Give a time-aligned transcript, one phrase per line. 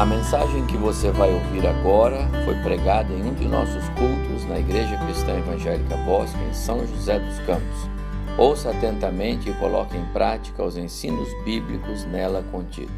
[0.00, 4.58] A mensagem que você vai ouvir agora foi pregada em um de nossos cultos na
[4.58, 7.90] Igreja Cristã Evangélica Bosque, em São José dos Campos.
[8.38, 12.94] Ouça atentamente e coloque em prática os ensinos bíblicos nela contidos.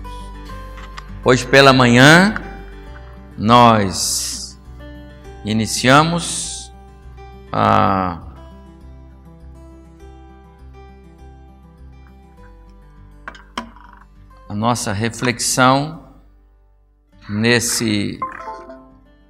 [1.25, 2.37] Hoje pela manhã,
[3.37, 4.57] nós
[5.45, 6.73] iniciamos
[7.51, 8.21] a
[14.49, 16.02] a nossa reflexão
[17.33, 18.19] nesse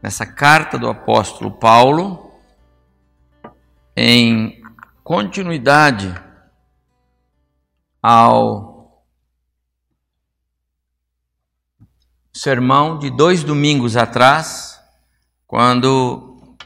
[0.03, 2.33] nessa carta do apóstolo Paulo
[3.97, 4.61] em
[5.05, 6.13] continuidade
[8.03, 8.73] ao
[12.33, 14.81] sermão de dois domingos atrás,
[15.47, 16.57] quando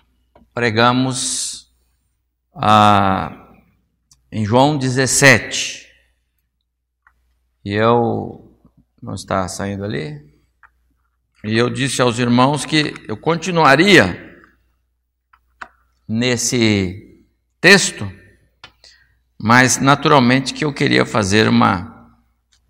[0.55, 1.71] pregamos
[2.55, 3.53] ah,
[4.31, 5.87] em João 17.
[7.65, 8.57] E eu
[9.03, 10.26] não está saindo ali?
[11.47, 14.37] E eu disse aos irmãos que eu continuaria
[16.09, 17.25] nesse
[17.61, 18.11] texto,
[19.41, 22.11] mas naturalmente que eu queria fazer uma,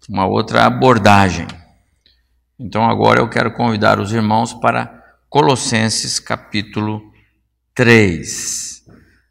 [0.07, 1.47] uma outra abordagem.
[2.59, 7.15] Então agora eu quero convidar os irmãos para Colossenses capítulo
[7.75, 8.85] 3.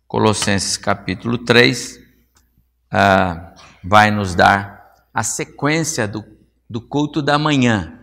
[0.08, 2.00] Colossenses capítulo 3
[2.90, 6.26] ah, vai nos dar a sequência do,
[6.68, 7.95] do culto da manhã.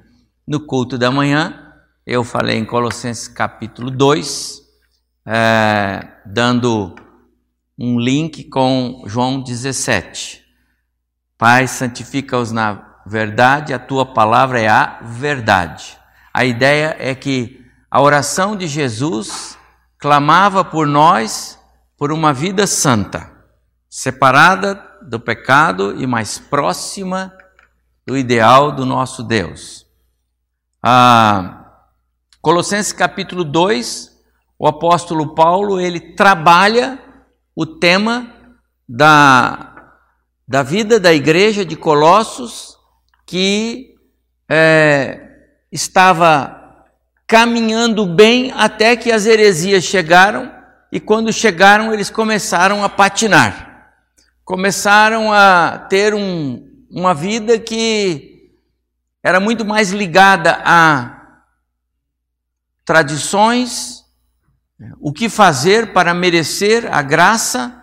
[0.47, 1.73] No culto da manhã,
[2.05, 4.61] eu falei em Colossenses capítulo 2,
[5.25, 6.97] é, dando
[7.79, 10.43] um link com João 17.
[11.39, 15.97] Pai, santifica-os na verdade, a tua palavra é a verdade.
[16.35, 19.57] A ideia é que a oração de Jesus
[19.97, 21.57] clamava por nós
[21.97, 23.31] por uma vida santa,
[23.89, 27.33] separada do pecado e mais próxima
[28.05, 29.92] do ideal do nosso Deus.
[30.85, 31.77] Ah,
[32.41, 34.11] Colossenses capítulo 2,
[34.59, 36.99] o apóstolo Paulo, ele trabalha
[37.55, 38.35] o tema
[38.89, 39.95] da,
[40.49, 42.77] da vida da igreja de Colossos,
[43.25, 43.95] que
[44.51, 45.21] é,
[45.71, 46.85] estava
[47.29, 50.53] caminhando bem até que as heresias chegaram,
[50.91, 53.93] e quando chegaram, eles começaram a patinar,
[54.45, 56.61] começaram a ter um,
[56.91, 58.32] uma vida que
[59.23, 61.43] era muito mais ligada a
[62.85, 64.05] tradições,
[64.99, 67.79] o que fazer para merecer a graça,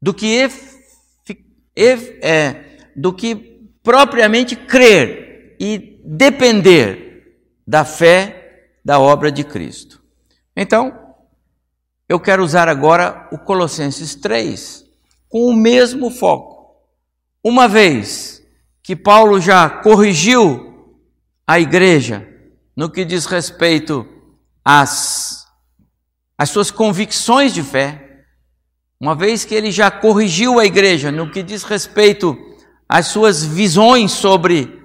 [0.00, 0.48] do que,
[1.74, 3.34] é, do que
[3.82, 10.00] propriamente crer e depender da fé da obra de Cristo.
[10.54, 11.16] Então,
[12.08, 14.86] eu quero usar agora o Colossenses 3
[15.28, 16.76] com o mesmo foco.
[17.42, 18.35] Uma vez
[18.86, 20.94] que Paulo já corrigiu
[21.44, 22.24] a igreja
[22.76, 24.06] no que diz respeito
[24.64, 25.44] às,
[26.38, 28.22] às suas convicções de fé,
[29.00, 32.38] uma vez que ele já corrigiu a igreja no que diz respeito
[32.88, 34.80] às suas visões sobre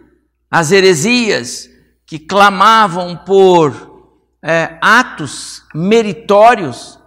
[0.50, 1.70] as heresias
[2.04, 6.98] que clamavam por é, atos meritórios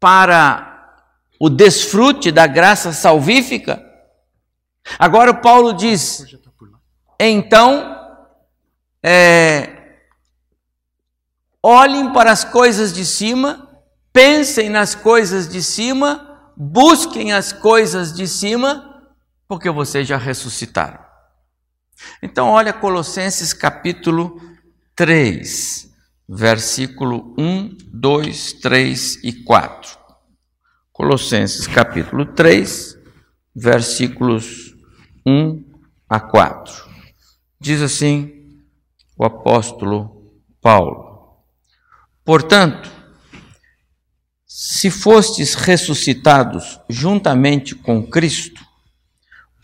[0.00, 0.96] para
[1.38, 3.80] o desfrute da graça salvífica,
[4.98, 6.26] Agora Paulo diz:
[7.18, 7.96] então,
[9.00, 9.96] é,
[11.62, 13.68] olhem para as coisas de cima,
[14.12, 19.04] pensem nas coisas de cima, busquem as coisas de cima,
[19.46, 20.98] porque vocês já ressuscitaram.
[22.20, 24.40] Então, olha Colossenses capítulo
[24.96, 25.88] 3,
[26.28, 29.98] versículo 1, 2, 3 e 4.
[30.92, 32.98] Colossenses capítulo 3,
[33.54, 34.71] versículos
[35.24, 35.62] 1
[36.08, 36.90] a 4.
[37.60, 38.60] Diz assim
[39.16, 41.36] o apóstolo Paulo:
[42.24, 42.90] Portanto,
[44.46, 48.60] se fostes ressuscitados juntamente com Cristo,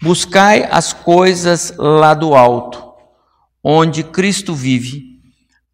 [0.01, 2.93] buscai as coisas lá do alto,
[3.63, 5.21] onde Cristo vive,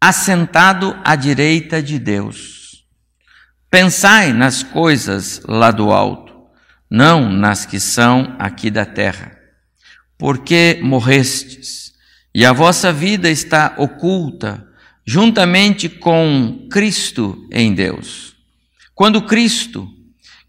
[0.01, 2.85] assentado à direita de Deus.
[3.69, 6.33] Pensai nas coisas lá do alto,
[6.89, 9.34] não nas que são aqui da terra
[10.17, 11.93] porque morrestes,
[12.33, 14.67] e a vossa vida está oculta
[15.05, 18.35] juntamente com Cristo em Deus.
[18.93, 19.87] Quando Cristo,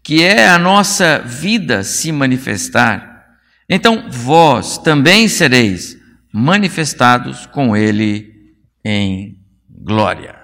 [0.03, 3.37] que é a nossa vida, se manifestar,
[3.69, 5.97] então vós também sereis
[6.31, 9.37] manifestados com Ele em
[9.69, 10.37] glória.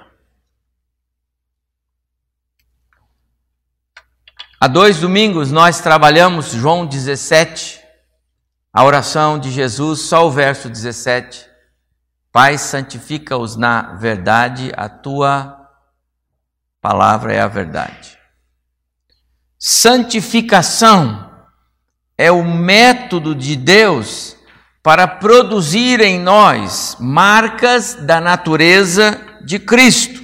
[4.60, 7.83] Há dois domingos nós trabalhamos João 17,
[8.74, 11.46] a oração de Jesus, só o verso 17.
[12.31, 15.70] Pai, santifica-os na verdade, a tua
[16.81, 18.18] palavra é a verdade.
[19.60, 21.31] Santificação
[22.18, 24.36] é o método de Deus
[24.81, 30.20] para produzir em nós marcas da natureza de Cristo.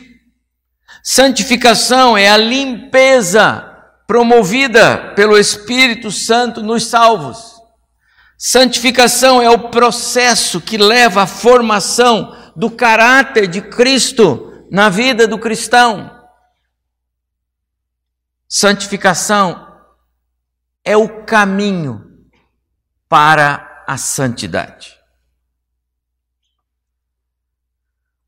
[1.03, 3.63] Santificação é a limpeza
[4.07, 7.58] promovida pelo Espírito Santo nos salvos.
[8.41, 15.37] Santificação é o processo que leva à formação do caráter de Cristo na vida do
[15.37, 16.09] cristão.
[18.47, 19.67] Santificação
[20.85, 22.29] é o caminho
[23.09, 24.97] para a santidade.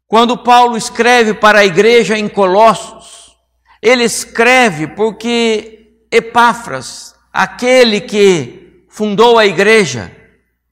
[0.07, 3.37] Quando Paulo escreve para a igreja em Colossos,
[3.81, 8.60] ele escreve porque Epáfras, aquele que
[8.91, 10.11] fundou a igreja,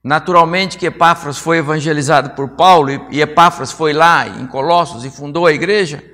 [0.04, 5.46] naturalmente que Epáfras foi evangelizado por Paulo e Epáfras foi lá em Colossos e fundou
[5.46, 6.04] a igreja.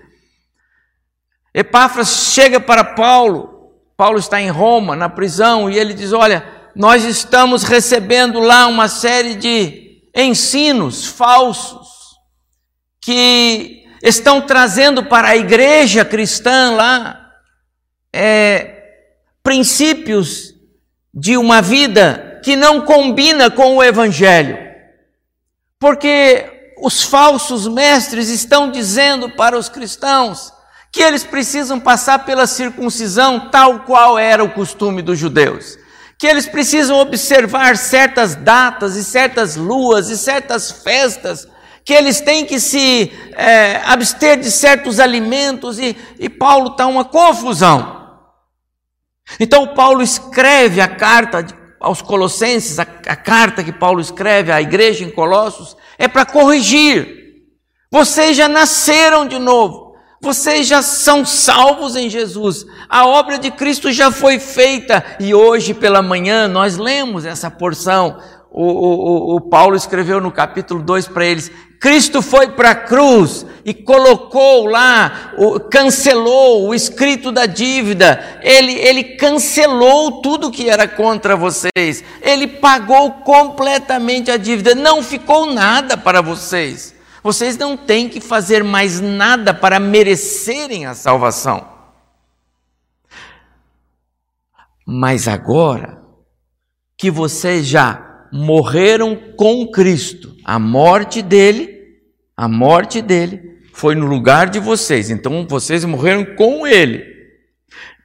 [1.53, 7.05] Epáfras chega para Paulo, Paulo está em Roma, na prisão, e ele diz: Olha, nós
[7.05, 11.89] estamos recebendo lá uma série de ensinos falsos
[13.01, 17.33] que estão trazendo para a igreja cristã lá
[18.13, 18.85] é,
[19.43, 20.56] princípios
[21.19, 24.59] de uma vida que não combina com o evangelho.
[25.81, 30.53] Porque os falsos mestres estão dizendo para os cristãos
[30.93, 35.79] que eles precisam passar pela circuncisão tal qual era o costume dos judeus,
[36.19, 41.49] que eles precisam observar certas datas e certas luas e certas festas,
[41.85, 47.05] que eles têm que se é, abster de certos alimentos, e, e Paulo está uma
[47.05, 47.96] confusão.
[49.41, 51.47] Então, Paulo escreve a carta
[51.81, 57.27] aos Colossenses, a, a carta que Paulo escreve à igreja em Colossos, é para corrigir.
[57.91, 59.87] Vocês já nasceram de novo.
[60.21, 62.67] Vocês já são salvos em Jesus.
[62.89, 65.05] A obra de Cristo já foi feita.
[65.21, 68.19] E hoje pela manhã nós lemos essa porção.
[68.59, 73.45] O, o, o Paulo escreveu no capítulo 2 para eles: Cristo foi para a cruz
[73.67, 75.35] e colocou lá,
[75.71, 83.11] cancelou o escrito da dívida, ele, ele cancelou tudo que era contra vocês, ele pagou
[83.13, 86.97] completamente a dívida, não ficou nada para vocês.
[87.23, 91.69] Vocês não têm que fazer mais nada para merecerem a salvação.
[94.87, 96.01] Mas agora
[96.97, 101.99] que vocês já morreram com Cristo, a morte dele,
[102.37, 107.15] a morte dele foi no lugar de vocês, então vocês morreram com ele.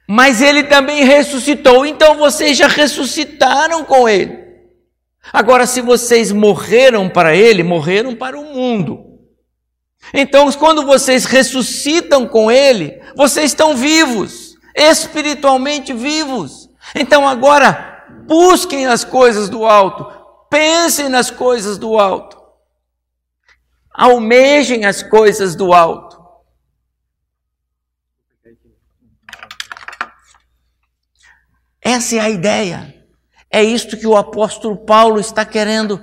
[0.08, 4.38] Mas ele também ressuscitou, então vocês já ressuscitaram com ele.
[5.32, 9.12] Agora, se vocês morreram para ele, morreram para o mundo.
[10.12, 16.68] Então, quando vocês ressuscitam com Ele, vocês estão vivos, espiritualmente vivos.
[16.94, 17.91] Então, agora,
[18.26, 20.06] busquem as coisas do alto,
[20.48, 22.40] pensem nas coisas do alto,
[23.92, 26.20] almejem as coisas do alto.
[31.80, 32.94] Essa é a ideia.
[33.50, 36.00] É isto que o apóstolo Paulo está querendo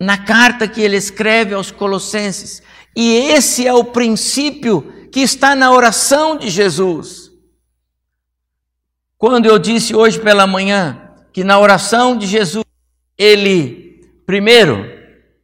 [0.00, 2.62] na carta que ele escreve aos Colossenses.
[2.96, 7.30] E esse é o princípio que está na oração de Jesus.
[9.16, 12.64] Quando eu disse hoje pela manhã que na oração de Jesus,
[13.16, 14.86] ele, primeiro,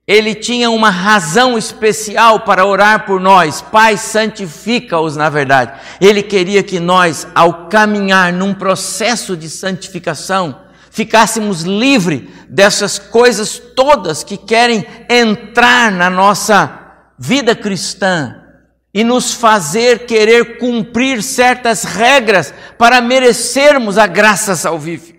[0.07, 3.61] ele tinha uma razão especial para orar por nós.
[3.61, 5.79] Pai, santifica-os na verdade.
[6.01, 14.25] Ele queria que nós, ao caminhar num processo de santificação, ficássemos livres dessas coisas todas
[14.25, 16.79] que querem entrar na nossa
[17.19, 18.35] vida cristã
[18.95, 25.18] e nos fazer querer cumprir certas regras para merecermos a graça salvífica.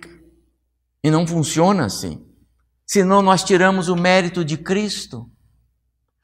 [1.04, 2.26] E não funciona assim.
[2.86, 5.30] Senão nós tiramos o mérito de Cristo.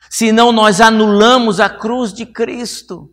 [0.10, 3.12] Senão nós anulamos a cruz de Cristo.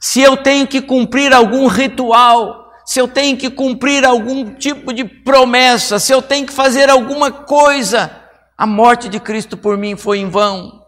[0.00, 5.04] Se eu tenho que cumprir algum ritual, se eu tenho que cumprir algum tipo de
[5.04, 8.10] promessa, se eu tenho que fazer alguma coisa,
[8.56, 10.79] a morte de Cristo por mim foi em vão.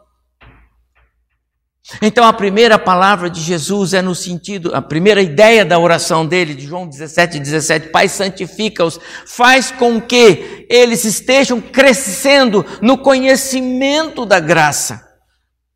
[2.01, 6.55] Então a primeira palavra de Jesus é no sentido, a primeira ideia da oração dele,
[6.55, 14.39] de João 17, 17, Pai santifica-os, faz com que eles estejam crescendo no conhecimento da
[14.39, 15.09] graça,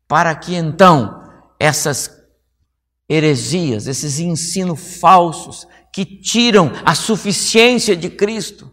[0.07, 1.23] para que então
[1.59, 2.09] essas
[3.09, 8.71] heresias, esses ensinos falsos que tiram a suficiência de Cristo,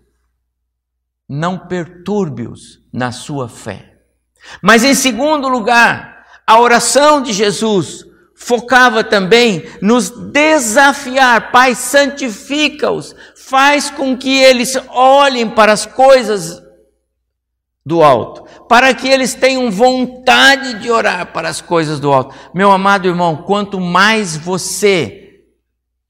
[1.28, 3.92] não perturbe-os na sua fé.
[4.62, 6.13] Mas em segundo lugar,
[6.46, 11.50] a oração de Jesus focava também nos desafiar.
[11.50, 16.62] Pai, santifica-os, faz com que eles olhem para as coisas
[17.86, 22.34] do alto, para que eles tenham vontade de orar para as coisas do alto.
[22.54, 25.42] Meu amado irmão, quanto mais você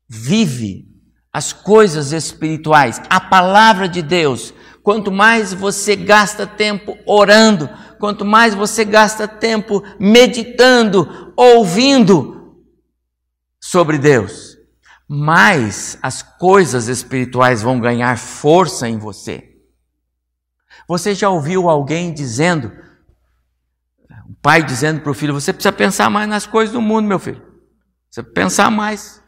[0.08, 0.86] vive
[1.32, 7.68] as coisas espirituais, a palavra de Deus, quanto mais você gasta tempo orando,
[8.04, 12.54] quanto mais você gasta tempo meditando, ouvindo
[13.58, 14.58] sobre Deus,
[15.08, 19.56] mais as coisas espirituais vão ganhar força em você.
[20.86, 22.70] Você já ouviu alguém dizendo,
[24.28, 27.18] um pai dizendo para o filho: Você precisa pensar mais nas coisas do mundo, meu
[27.18, 27.40] filho.
[28.10, 29.24] Você precisa pensar mais.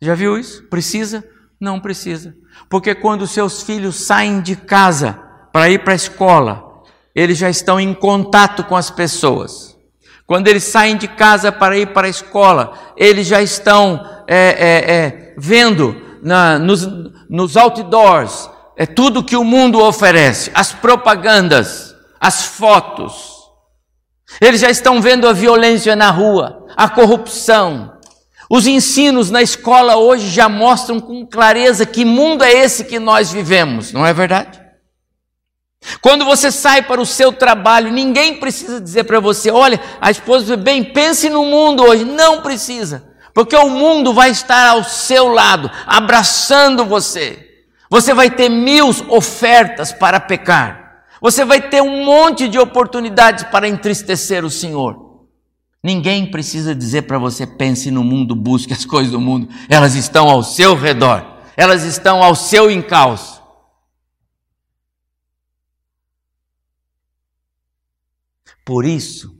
[0.00, 0.66] Já viu isso?
[0.70, 1.22] Precisa?
[1.60, 2.34] Não precisa.
[2.70, 5.12] Porque quando seus filhos saem de casa
[5.52, 6.63] para ir para a escola,
[7.14, 9.76] eles já estão em contato com as pessoas.
[10.26, 14.94] Quando eles saem de casa para ir para a escola, eles já estão é, é,
[14.94, 16.88] é, vendo na, nos,
[17.28, 23.34] nos outdoors é tudo que o mundo oferece, as propagandas, as fotos.
[24.40, 27.92] Eles já estão vendo a violência na rua, a corrupção.
[28.50, 33.30] Os ensinos na escola hoje já mostram com clareza que mundo é esse que nós
[33.30, 34.60] vivemos, não é verdade?
[36.00, 40.56] Quando você sai para o seu trabalho, ninguém precisa dizer para você: olha, a esposa
[40.56, 42.04] bem, pense no mundo hoje.
[42.04, 47.50] Não precisa, porque o mundo vai estar ao seu lado, abraçando você.
[47.90, 51.04] Você vai ter mil ofertas para pecar.
[51.20, 55.04] Você vai ter um monte de oportunidades para entristecer o Senhor.
[55.82, 59.48] Ninguém precisa dizer para você: pense no mundo, busque as coisas do mundo.
[59.68, 61.24] Elas estão ao seu redor,
[61.56, 63.43] elas estão ao seu encalço.
[68.64, 69.34] Por isso,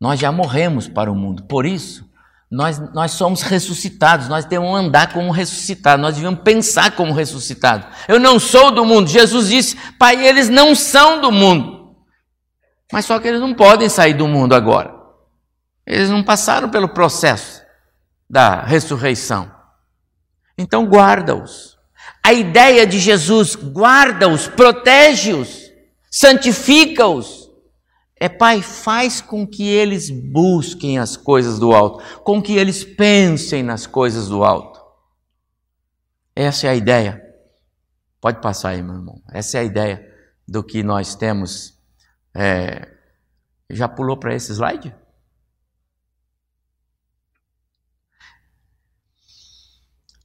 [0.00, 1.44] nós já morremos para o mundo.
[1.44, 2.08] Por isso,
[2.50, 7.86] nós, nós somos ressuscitados, nós devemos andar como ressuscitados, nós devemos pensar como ressuscitados.
[8.06, 9.08] Eu não sou do mundo.
[9.08, 11.96] Jesus disse, Pai, eles não são do mundo.
[12.92, 14.94] Mas só que eles não podem sair do mundo agora.
[15.86, 17.62] Eles não passaram pelo processo
[18.30, 19.52] da ressurreição.
[20.56, 21.76] Então guarda-os.
[22.22, 25.70] A ideia de Jesus, guarda-os, protege-os,
[26.10, 27.43] santifica-os.
[28.16, 33.62] É, Pai, faz com que eles busquem as coisas do alto, com que eles pensem
[33.62, 34.80] nas coisas do alto.
[36.34, 37.22] Essa é a ideia.
[38.20, 39.22] Pode passar aí, meu irmão.
[39.32, 40.14] Essa é a ideia
[40.46, 41.78] do que nós temos.
[42.34, 42.88] É...
[43.68, 44.94] Já pulou para esse slide?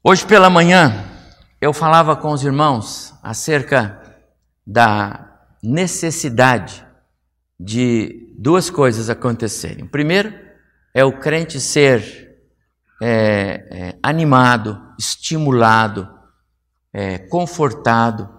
[0.04, 1.06] Hoje pela manhã,
[1.60, 4.02] eu falava com os irmãos acerca
[4.66, 6.89] da necessidade
[7.60, 9.86] de duas coisas acontecerem.
[9.86, 10.34] Primeiro,
[10.94, 12.38] é o crente ser
[13.02, 16.08] é, é, animado, estimulado,
[16.94, 18.30] é, confortado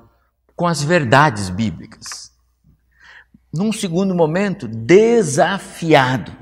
[0.56, 2.30] com as verdades bíblicas.
[3.52, 6.36] Num segundo momento, desafiado.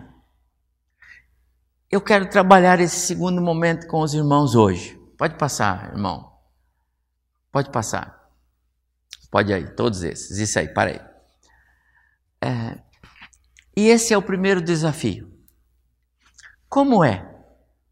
[1.91, 4.99] Eu quero trabalhar esse segundo momento com os irmãos hoje.
[5.17, 6.33] Pode passar, irmão.
[7.51, 8.29] Pode passar.
[9.31, 10.39] Pode aí, todos esses.
[10.39, 11.08] Isso aí, para aí.
[12.43, 12.79] É,
[13.77, 15.31] e esse é o primeiro desafio.
[16.69, 17.27] Como é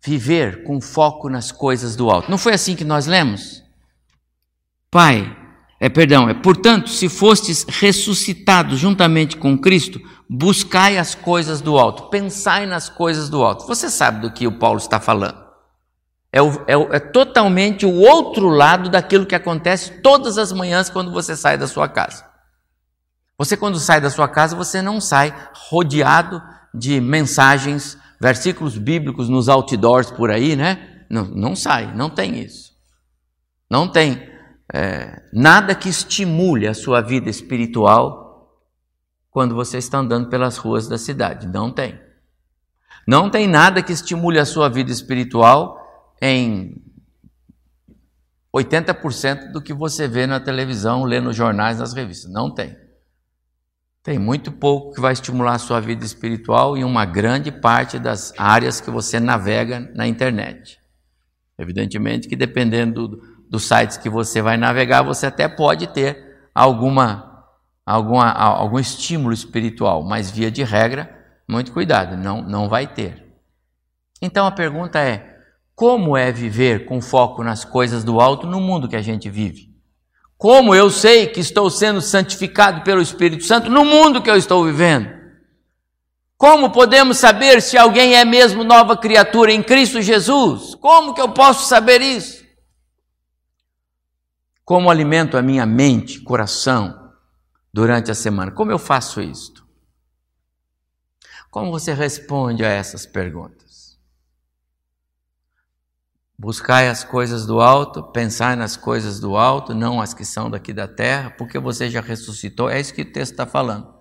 [0.05, 2.31] viver com foco nas coisas do alto?
[2.31, 3.65] Não foi assim que nós lemos?
[4.91, 5.37] Pai,
[5.81, 12.11] é perdão, é portanto, se fostes ressuscitados juntamente com Cristo, buscai as coisas do alto,
[12.11, 13.67] pensai nas coisas do alto.
[13.67, 15.47] Você sabe do que o Paulo está falando?
[16.33, 20.91] É, o, é, o, é totalmente o outro lado daquilo que acontece todas as manhãs
[20.91, 22.25] quando você sai da sua casa.
[23.38, 25.35] Você, quando sai da sua casa, você não sai
[25.69, 26.43] rodeado
[26.75, 31.05] de mensagens, versículos bíblicos nos outdoors por aí, né?
[31.11, 32.73] Não, não sai, não tem isso.
[33.71, 34.28] Não tem
[34.73, 38.26] é, nada que estimule a sua vida espiritual
[39.31, 41.47] quando você está andando pelas ruas da cidade.
[41.47, 42.00] Não tem.
[43.07, 45.78] Não tem nada que estimule a sua vida espiritual
[46.21, 46.83] em
[48.55, 52.33] 80% do que você vê na televisão, lê nos jornais, nas revistas.
[52.33, 52.86] Não tem.
[54.07, 58.33] Tem muito pouco que vai estimular a sua vida espiritual em uma grande parte das
[58.39, 60.79] áreas que você navega na internet.
[61.59, 63.21] Evidentemente que dependendo do,
[63.51, 67.49] dos sites que você vai navegar, você até pode ter alguma,
[67.85, 71.11] alguma, algum estímulo espiritual, mas via de regra,
[71.49, 73.27] muito cuidado, não, não vai ter.
[74.23, 75.37] Então a pergunta é:
[75.75, 79.75] como é viver com foco nas coisas do alto no mundo que a gente vive?
[80.38, 84.64] Como eu sei que estou sendo santificado pelo Espírito Santo no mundo que eu estou
[84.64, 85.16] vivendo?
[86.37, 90.75] Como podemos saber se alguém é mesmo nova criatura em Cristo Jesus?
[90.75, 92.45] Como que eu posso saber isso?
[94.62, 97.12] Como alimento a minha mente, coração
[97.73, 98.50] durante a semana?
[98.50, 99.66] Como eu faço isto?
[101.50, 103.66] Como você responde a essas perguntas?
[106.38, 110.73] Buscai as coisas do alto, pensai nas coisas do alto, não as que são daqui
[110.73, 112.69] da terra, porque você já ressuscitou.
[112.69, 113.95] É isso que o texto está falando.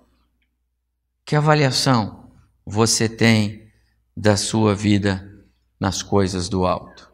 [1.24, 2.30] Que avaliação
[2.65, 3.72] você tem
[4.15, 5.46] da sua vida
[5.80, 7.10] nas coisas do alto?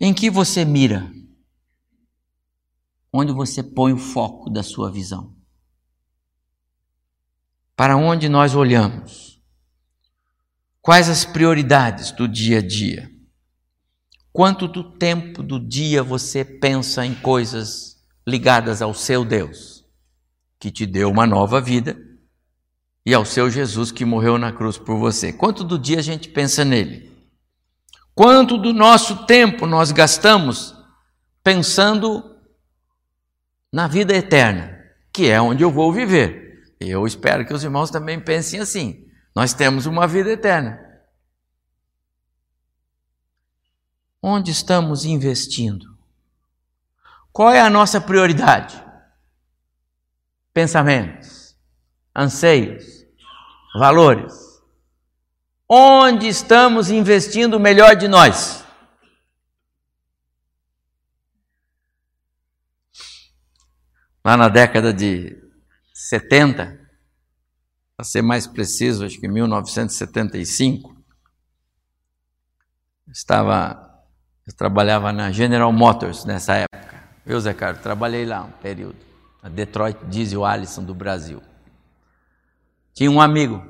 [0.00, 1.12] Em que você mira?
[3.12, 5.32] Onde você põe o foco da sua visão?
[7.76, 9.40] Para onde nós olhamos?
[10.82, 13.15] Quais as prioridades do dia a dia?
[14.36, 17.96] Quanto do tempo do dia você pensa em coisas
[18.28, 19.82] ligadas ao seu Deus,
[20.60, 21.96] que te deu uma nova vida,
[23.06, 25.32] e ao seu Jesus que morreu na cruz por você?
[25.32, 27.10] Quanto do dia a gente pensa nele?
[28.14, 30.76] Quanto do nosso tempo nós gastamos
[31.42, 32.36] pensando
[33.72, 34.78] na vida eterna,
[35.14, 36.74] que é onde eu vou viver?
[36.78, 39.02] Eu espero que os irmãos também pensem assim.
[39.34, 40.78] Nós temos uma vida eterna.
[44.28, 45.96] Onde estamos investindo?
[47.30, 48.74] Qual é a nossa prioridade?
[50.52, 51.56] Pensamentos,
[52.12, 53.06] anseios,
[53.78, 54.34] valores.
[55.68, 58.64] Onde estamos investindo o melhor de nós?
[64.24, 65.40] Lá na década de
[65.94, 66.80] 70,
[67.96, 71.00] para ser mais preciso, acho que em 1975,
[73.06, 73.85] estava,
[74.46, 77.02] eu trabalhava na General Motors nessa época.
[77.24, 78.96] Eu, Zé Carlos, trabalhei lá um período,
[79.42, 81.42] a Detroit Diesel Allison do Brasil.
[82.94, 83.60] Tinha um amigo.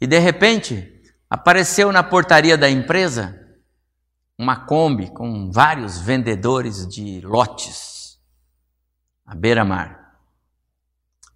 [0.00, 3.38] E de repente, apareceu na portaria da empresa
[4.36, 8.18] uma Kombi com vários vendedores de lotes
[9.24, 10.16] à beira-mar.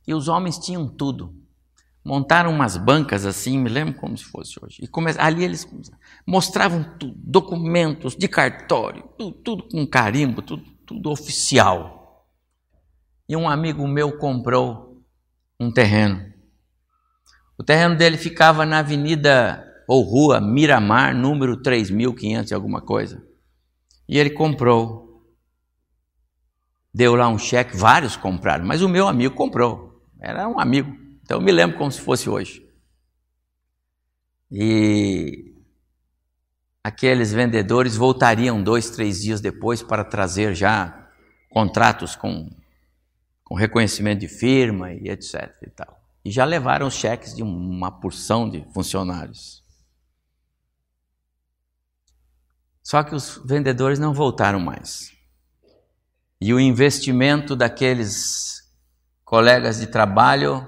[0.06, 1.41] E os homens tinham tudo.
[2.04, 4.78] Montaram umas bancas assim, me lembro como se fosse hoje.
[4.82, 5.12] E come...
[5.18, 5.68] ali eles
[6.26, 12.26] mostravam tudo, documentos de cartório, tudo, tudo com carimbo, tudo, tudo oficial.
[13.28, 15.00] E um amigo meu comprou
[15.60, 16.32] um terreno.
[17.56, 23.22] O terreno dele ficava na avenida ou rua Miramar, número 3500 e alguma coisa.
[24.08, 25.24] E ele comprou.
[26.92, 30.02] Deu lá um cheque, vários compraram, mas o meu amigo comprou.
[30.20, 31.01] Era um amigo.
[31.22, 32.66] Então eu me lembro como se fosse hoje.
[34.50, 35.54] E
[36.84, 41.08] aqueles vendedores voltariam dois, três dias depois para trazer já
[41.48, 42.50] contratos com,
[43.44, 45.56] com reconhecimento de firma e etc.
[45.62, 46.00] E, tal.
[46.24, 49.62] e já levaram os cheques de uma porção de funcionários.
[52.82, 55.12] Só que os vendedores não voltaram mais.
[56.40, 58.68] E o investimento daqueles
[59.24, 60.66] colegas de trabalho,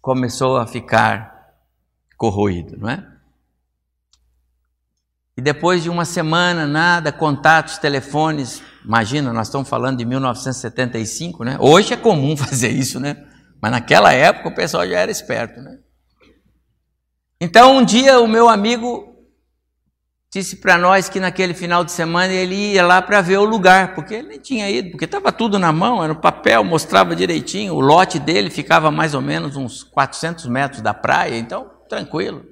[0.00, 1.54] começou a ficar
[2.16, 3.06] corroído, não é?
[5.36, 11.56] E depois de uma semana, nada, contatos, telefones, imagina, nós estamos falando de 1975, né?
[11.60, 13.24] Hoje é comum fazer isso, né?
[13.60, 15.78] Mas naquela época o pessoal já era esperto, né?
[17.40, 19.07] Então um dia o meu amigo
[20.30, 23.94] disse para nós que naquele final de semana ele ia lá para ver o lugar,
[23.94, 27.74] porque ele nem tinha ido, porque estava tudo na mão, era no papel, mostrava direitinho,
[27.74, 32.44] o lote dele ficava mais ou menos uns 400 metros da praia, então tranquilo.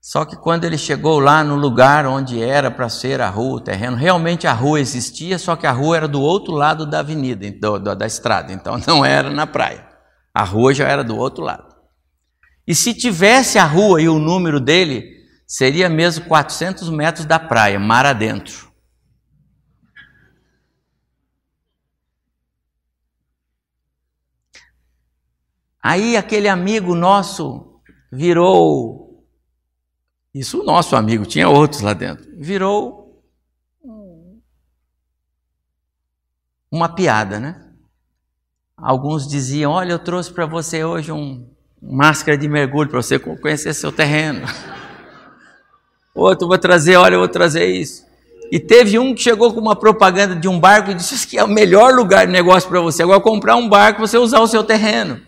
[0.00, 3.60] Só que quando ele chegou lá no lugar onde era para ser a rua, o
[3.60, 7.50] terreno, realmente a rua existia, só que a rua era do outro lado da avenida,
[7.50, 9.86] do, do, da estrada, então não era na praia.
[10.32, 11.74] A rua já era do outro lado.
[12.66, 15.17] E se tivesse a rua e o número dele,
[15.48, 18.68] seria mesmo 400 metros da praia, mar adentro.
[25.82, 27.80] Aí aquele amigo nosso
[28.12, 29.26] virou,
[30.34, 33.24] isso o nosso amigo, tinha outros lá dentro, virou
[36.70, 37.72] uma piada, né?
[38.76, 41.48] Alguns diziam: Olha, eu trouxe para você hoje um
[41.80, 44.46] máscara de mergulho para você conhecer seu terreno.
[46.18, 48.06] Outro, vou trazer, olha, eu vou trazer isso.
[48.50, 51.44] E teve um que chegou com uma propaganda de um barco e disse que é
[51.44, 53.02] o melhor lugar de negócio para você.
[53.02, 55.20] Agora, comprar um barco você usar o seu terreno.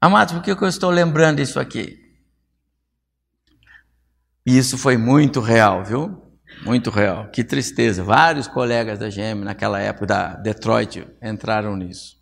[0.00, 1.98] Amados, por que eu estou lembrando disso aqui?
[4.44, 6.28] Isso foi muito real, viu?
[6.64, 7.28] muito real.
[7.28, 8.02] Que tristeza.
[8.02, 12.16] Vários colegas da GM naquela época da Detroit entraram nisso.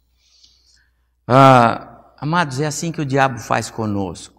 [1.27, 4.36] Ah, amados, é assim que o diabo faz conosco.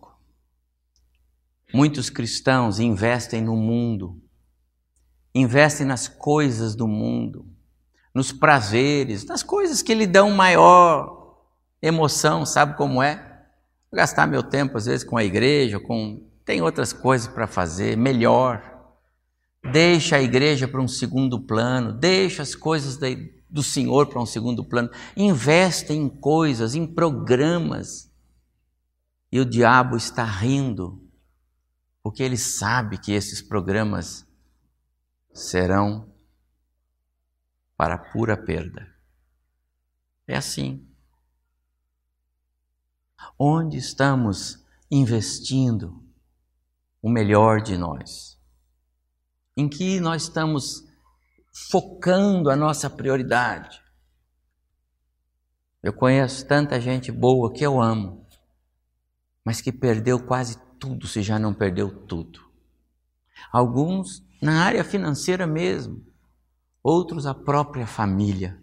[1.78, 4.20] Muitos cristãos investem no mundo,
[5.36, 7.46] investem nas coisas do mundo,
[8.16, 11.38] nos prazeres, nas coisas que lhe dão maior
[11.80, 13.18] emoção, sabe como é?
[13.92, 17.96] Vou gastar meu tempo às vezes com a igreja, com tem outras coisas para fazer,
[17.96, 18.60] melhor.
[19.72, 22.98] Deixa a igreja para um segundo plano, deixa as coisas
[23.48, 28.12] do Senhor para um segundo plano, investe em coisas, em programas.
[29.32, 31.07] E o diabo está rindo,
[32.08, 34.26] porque ele sabe que esses programas
[35.34, 36.10] serão
[37.76, 38.96] para pura perda.
[40.26, 40.88] É assim.
[43.38, 46.02] Onde estamos investindo
[47.02, 48.38] o melhor de nós?
[49.58, 50.88] em que nós estamos
[51.72, 53.84] focando a nossa prioridade.
[55.82, 58.24] Eu conheço tanta gente boa que eu amo,
[59.43, 62.42] mas que perdeu quase tudo, se já não perdeu tudo.
[63.52, 66.06] Alguns na área financeira mesmo,
[66.84, 68.62] outros a própria família,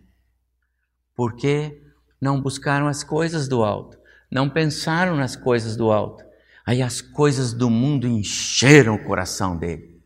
[1.14, 1.82] porque
[2.20, 3.98] não buscaram as coisas do alto,
[4.30, 6.24] não pensaram nas coisas do alto.
[6.66, 10.02] Aí as coisas do mundo encheram o coração dele.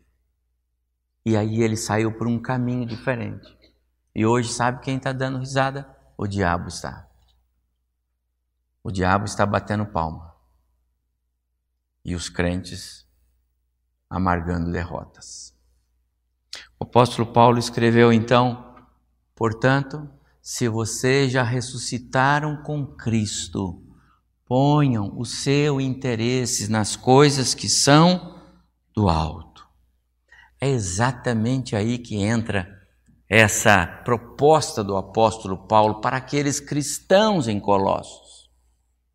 [1.25, 3.57] E aí ele saiu por um caminho diferente.
[4.13, 5.87] E hoje sabe quem está dando risada?
[6.17, 7.07] O diabo está.
[8.83, 10.28] O diabo está batendo palma.
[12.03, 13.05] E os crentes
[14.09, 15.53] amargando derrotas.
[16.79, 18.75] O apóstolo Paulo escreveu então:
[19.35, 20.09] portanto,
[20.41, 23.83] se vocês já ressuscitaram com Cristo,
[24.45, 28.39] ponham o seu interesse nas coisas que são
[28.95, 29.49] do alto
[30.59, 32.77] é exatamente aí que entra
[33.29, 38.49] essa proposta do apóstolo Paulo para aqueles cristãos em Colossos.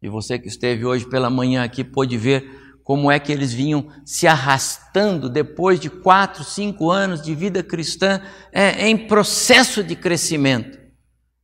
[0.01, 3.87] E você que esteve hoje pela manhã aqui pôde ver como é que eles vinham
[4.05, 8.21] se arrastando depois de quatro, cinco anos de vida cristã
[8.53, 10.79] é, em processo de crescimento.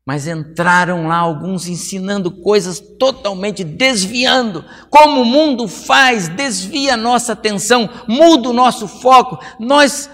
[0.07, 7.33] Mas entraram lá alguns ensinando coisas totalmente desviando, como o mundo faz, desvia a nossa
[7.33, 9.39] atenção, muda o nosso foco.
[9.59, 10.11] Nós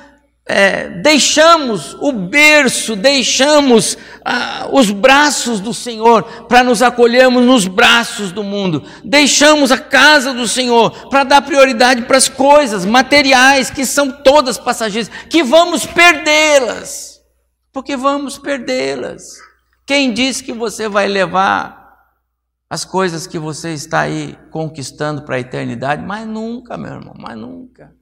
[0.49, 8.31] é, deixamos o berço, deixamos ah, os braços do Senhor para nos acolhermos nos braços
[8.31, 13.85] do mundo, deixamos a casa do Senhor para dar prioridade para as coisas materiais que
[13.85, 17.21] são todas passageiras, que vamos perdê-las,
[17.73, 19.35] porque vamos perdê-las.
[19.85, 21.85] Quem diz que você vai levar
[22.71, 26.05] as coisas que você está aí conquistando para a eternidade?
[26.05, 27.93] Mas nunca, meu irmão, mas nunca.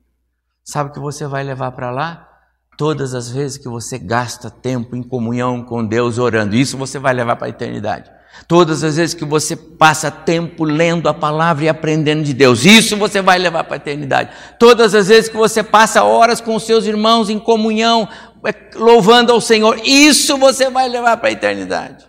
[0.63, 2.34] Sabe o que você vai levar para lá?
[2.77, 7.15] Todas as vezes que você gasta tempo em comunhão com Deus orando, isso você vai
[7.15, 8.11] levar para a eternidade.
[8.49, 12.97] Todas as vezes que você passa tempo lendo a palavra e aprendendo de Deus, isso
[12.97, 14.31] você vai levar para a eternidade.
[14.59, 18.09] Todas as vezes que você passa horas com seus irmãos em comunhão,
[18.45, 22.05] é, louvando ao Senhor, isso você vai levar para a eternidade.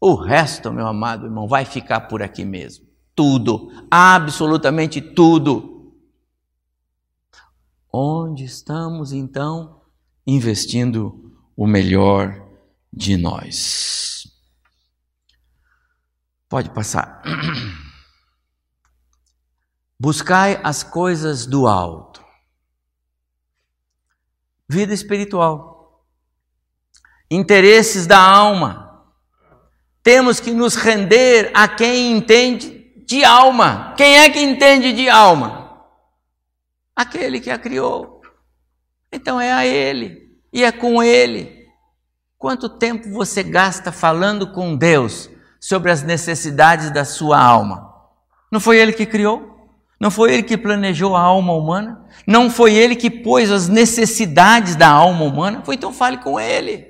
[0.00, 2.86] O resto, meu amado irmão, vai ficar por aqui mesmo.
[3.14, 5.92] Tudo, absolutamente tudo.
[7.92, 9.80] Onde estamos então
[10.26, 12.46] investindo o melhor
[12.92, 14.24] de nós?
[16.48, 17.22] Pode passar.
[19.98, 22.26] Buscai as coisas do alto
[24.68, 26.04] vida espiritual,
[27.30, 29.04] interesses da alma.
[30.02, 33.94] Temos que nos render a quem entende de alma.
[33.96, 35.84] Quem é que entende de alma?
[36.94, 38.15] Aquele que a criou.
[39.10, 41.66] Então é a Ele e é com Ele.
[42.38, 47.94] Quanto tempo você gasta falando com Deus sobre as necessidades da sua alma?
[48.52, 49.56] Não foi Ele que criou?
[49.98, 52.04] Não foi ele que planejou a alma humana?
[52.26, 55.62] Não foi ele que pôs as necessidades da alma humana?
[55.64, 56.86] Foi então fale com ele.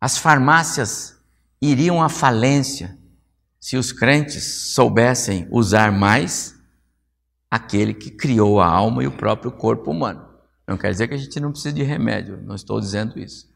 [0.00, 1.16] As farmácias
[1.62, 2.98] iriam à falência
[3.60, 6.58] se os crentes soubessem usar mais
[7.50, 10.28] aquele que criou a alma e o próprio corpo humano.
[10.66, 13.50] Não quer dizer que a gente não precisa de remédio, não estou dizendo isso.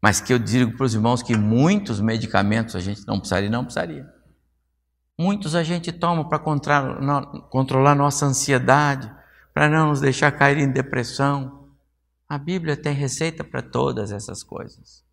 [0.00, 3.64] Mas que eu digo para os irmãos que muitos medicamentos a gente não precisaria, não
[3.64, 4.08] precisaria.
[5.18, 9.12] Muitos a gente toma para controlar nossa ansiedade,
[9.52, 11.68] para não nos deixar cair em depressão.
[12.28, 15.04] A Bíblia tem receita para todas essas coisas.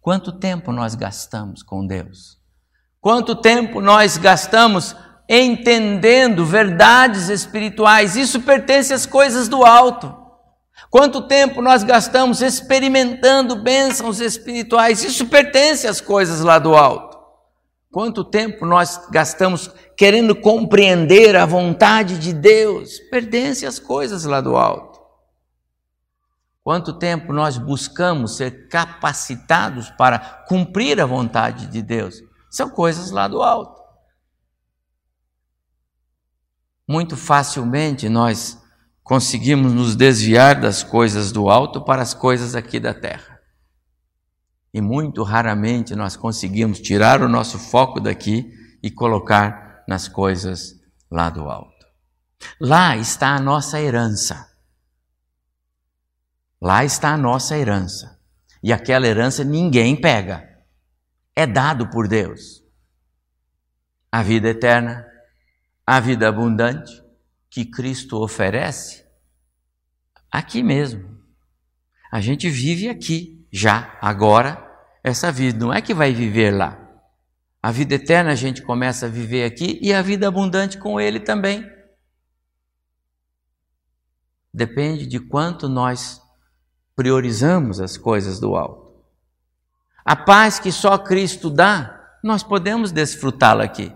[0.00, 2.40] Quanto tempo nós gastamos com Deus?
[3.00, 4.94] Quanto tempo nós gastamos
[5.32, 8.16] entendendo verdades espirituais.
[8.16, 10.12] Isso pertence às coisas do alto.
[10.90, 15.04] Quanto tempo nós gastamos experimentando bênçãos espirituais?
[15.04, 17.16] Isso pertence às coisas lá do alto.
[17.92, 22.98] Quanto tempo nós gastamos querendo compreender a vontade de Deus?
[23.10, 24.98] Pertence às coisas lá do alto.
[26.62, 32.16] Quanto tempo nós buscamos ser capacitados para cumprir a vontade de Deus?
[32.50, 33.79] São coisas lá do alto.
[36.90, 38.60] Muito facilmente nós
[39.00, 43.38] conseguimos nos desviar das coisas do alto para as coisas aqui da terra.
[44.74, 51.30] E muito raramente nós conseguimos tirar o nosso foco daqui e colocar nas coisas lá
[51.30, 51.86] do alto.
[52.60, 54.48] Lá está a nossa herança.
[56.60, 58.18] Lá está a nossa herança.
[58.60, 60.44] E aquela herança ninguém pega.
[61.36, 62.64] É dado por Deus.
[64.10, 65.06] A vida eterna,
[65.92, 67.02] a vida abundante,
[67.50, 69.04] que Cristo oferece
[70.30, 71.20] aqui mesmo.
[72.12, 74.64] A gente vive aqui, já, agora,
[75.02, 75.58] essa vida.
[75.58, 76.78] Não é que vai viver lá.
[77.60, 81.18] A vida eterna a gente começa a viver aqui e a vida abundante com Ele
[81.18, 81.68] também.
[84.54, 86.22] Depende de quanto nós
[86.94, 88.94] priorizamos as coisas do alto.
[90.04, 93.92] A paz que só Cristo dá, nós podemos desfrutá-la aqui.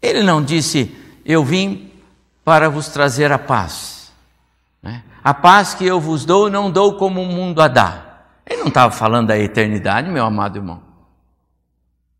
[0.00, 1.90] Ele não disse, eu vim
[2.44, 4.12] para vos trazer a paz.
[4.82, 5.02] Né?
[5.22, 8.06] A paz que eu vos dou, não dou como o mundo a dá.
[8.46, 10.82] Ele não estava falando da eternidade, meu amado irmão.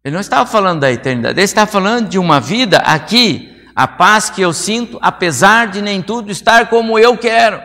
[0.04, 4.30] Ele não estava falando da eternidade, ele estava falando de uma vida aqui, a paz
[4.30, 7.60] que eu sinto, apesar de nem tudo estar como eu quero.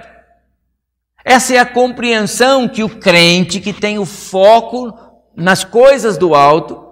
[1.23, 4.93] Essa é a compreensão que o crente que tem o foco
[5.35, 6.83] nas coisas do alto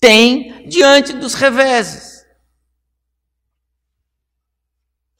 [0.00, 2.17] tem diante dos reveses.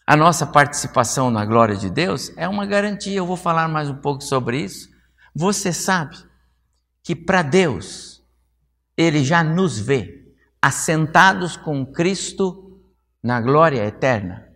[0.09, 3.19] A nossa participação na glória de Deus é uma garantia.
[3.19, 4.89] Eu vou falar mais um pouco sobre isso.
[5.35, 6.17] Você sabe
[7.03, 8.25] que para Deus,
[8.97, 12.81] Ele já nos vê assentados com Cristo
[13.23, 14.49] na glória eterna.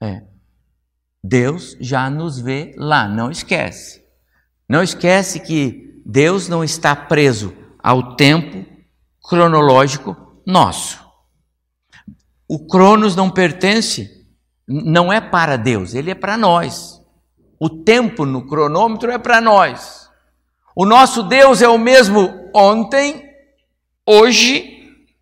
[0.00, 0.22] É.
[1.22, 4.02] Deus já nos vê lá, não esquece.
[4.66, 8.64] Não esquece que Deus não está preso ao tempo
[9.22, 10.16] cronológico
[10.46, 11.06] nosso.
[12.48, 14.15] O Cronos não pertence
[14.66, 17.00] não é para Deus, ele é para nós.
[17.58, 20.10] O tempo no cronômetro é para nós.
[20.74, 23.24] O nosso Deus é o mesmo ontem,
[24.06, 24.76] hoje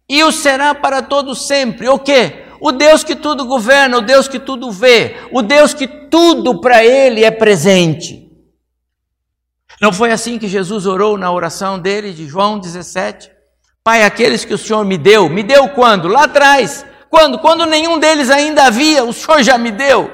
[0.08, 1.88] e o será para todos sempre.
[1.88, 2.44] O quê?
[2.60, 6.84] O Deus que tudo governa, o Deus que tudo vê, o Deus que tudo para
[6.84, 8.24] ele é presente.
[9.80, 13.30] Não foi assim que Jesus orou na oração dele de João 17?
[13.82, 16.08] Pai, aqueles que o Senhor me deu, me deu quando?
[16.08, 17.38] Lá atrás, quando?
[17.38, 20.10] Quando nenhum deles ainda havia, o Senhor já me deu.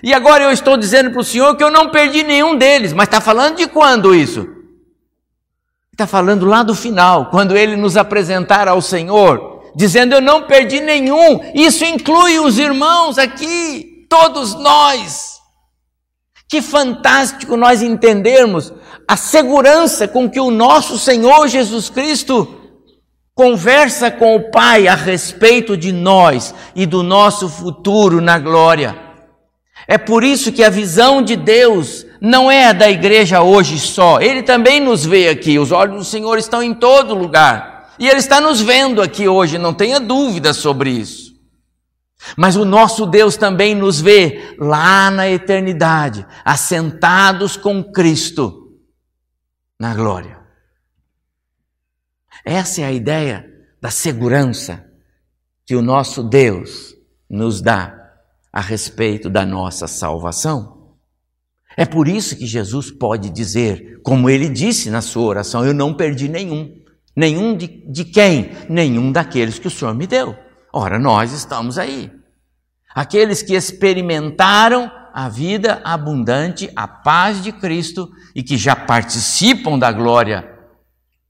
[0.00, 2.92] E agora eu estou dizendo para o Senhor que eu não perdi nenhum deles.
[2.92, 4.46] Mas está falando de quando isso?
[5.92, 10.78] Está falando lá do final, quando ele nos apresentar ao Senhor, dizendo: Eu não perdi
[10.78, 11.40] nenhum.
[11.52, 15.40] Isso inclui os irmãos aqui, todos nós.
[16.48, 18.72] Que fantástico nós entendermos
[19.08, 22.57] a segurança com que o nosso Senhor Jesus Cristo
[23.38, 28.98] conversa com o Pai a respeito de nós e do nosso futuro na glória.
[29.86, 34.20] É por isso que a visão de Deus não é a da igreja hoje só,
[34.20, 38.18] Ele também nos vê aqui, os olhos do Senhor estão em todo lugar, e Ele
[38.18, 41.32] está nos vendo aqui hoje, não tenha dúvida sobre isso.
[42.36, 48.72] Mas o nosso Deus também nos vê lá na eternidade, assentados com Cristo
[49.78, 50.38] na glória.
[52.44, 53.48] Essa é a ideia
[53.80, 54.84] da segurança
[55.66, 56.94] que o nosso Deus
[57.28, 57.94] nos dá
[58.52, 60.96] a respeito da nossa salvação.
[61.76, 65.94] É por isso que Jesus pode dizer, como ele disse na sua oração: Eu não
[65.94, 66.74] perdi nenhum.
[67.14, 68.52] Nenhum de, de quem?
[68.68, 70.36] Nenhum daqueles que o Senhor me deu.
[70.72, 72.10] Ora, nós estamos aí.
[72.94, 79.92] Aqueles que experimentaram a vida abundante, a paz de Cristo e que já participam da
[79.92, 80.48] glória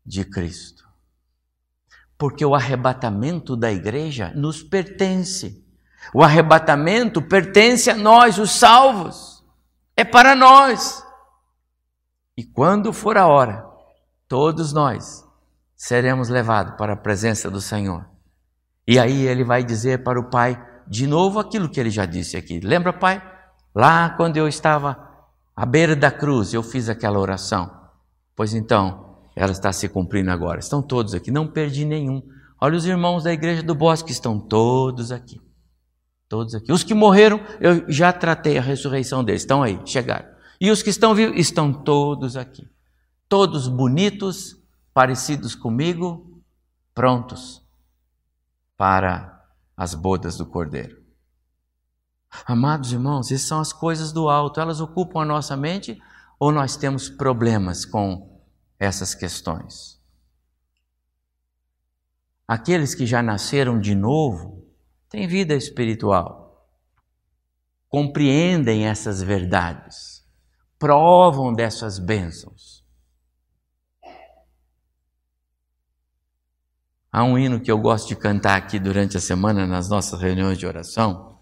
[0.05, 0.79] de Cristo
[2.19, 5.65] porque o arrebatamento da igreja nos pertence.
[6.13, 9.45] O arrebatamento pertence a nós, os salvos.
[9.97, 11.05] É para nós.
[12.37, 13.65] E quando for a hora,
[14.29, 15.25] todos nós
[15.77, 18.05] seremos levados para a presença do Senhor.
[18.87, 22.37] E aí ele vai dizer para o Pai de novo aquilo que ele já disse
[22.37, 22.59] aqui.
[22.59, 23.23] Lembra, Pai?
[23.75, 24.99] Lá quando eu estava
[25.55, 27.71] à beira da cruz, eu fiz aquela oração.
[28.35, 29.08] Pois então,
[29.39, 30.59] ela está se cumprindo agora.
[30.59, 32.21] Estão todos aqui, não perdi nenhum.
[32.61, 35.41] Olha os irmãos da igreja do bosque, estão todos aqui.
[36.29, 36.73] Todos aqui.
[36.73, 40.29] Os que morreram, eu já tratei a ressurreição deles, estão aí, chegaram.
[40.61, 42.69] E os que estão vivos, estão todos aqui.
[43.29, 44.57] Todos bonitos,
[44.93, 46.43] parecidos comigo,
[46.93, 47.63] prontos
[48.77, 49.41] para
[49.77, 50.99] as bodas do Cordeiro.
[52.45, 55.97] Amados irmãos, essas são as coisas do alto, elas ocupam a nossa mente
[56.41, 58.38] ou nós temos problemas com
[58.79, 59.99] essas questões?
[62.47, 64.67] Aqueles que já nasceram de novo
[65.09, 66.67] têm vida espiritual,
[67.89, 70.27] compreendem essas verdades,
[70.79, 72.87] provam dessas bênçãos.
[77.11, 80.59] Há um hino que eu gosto de cantar aqui durante a semana nas nossas reuniões
[80.59, 81.41] de oração.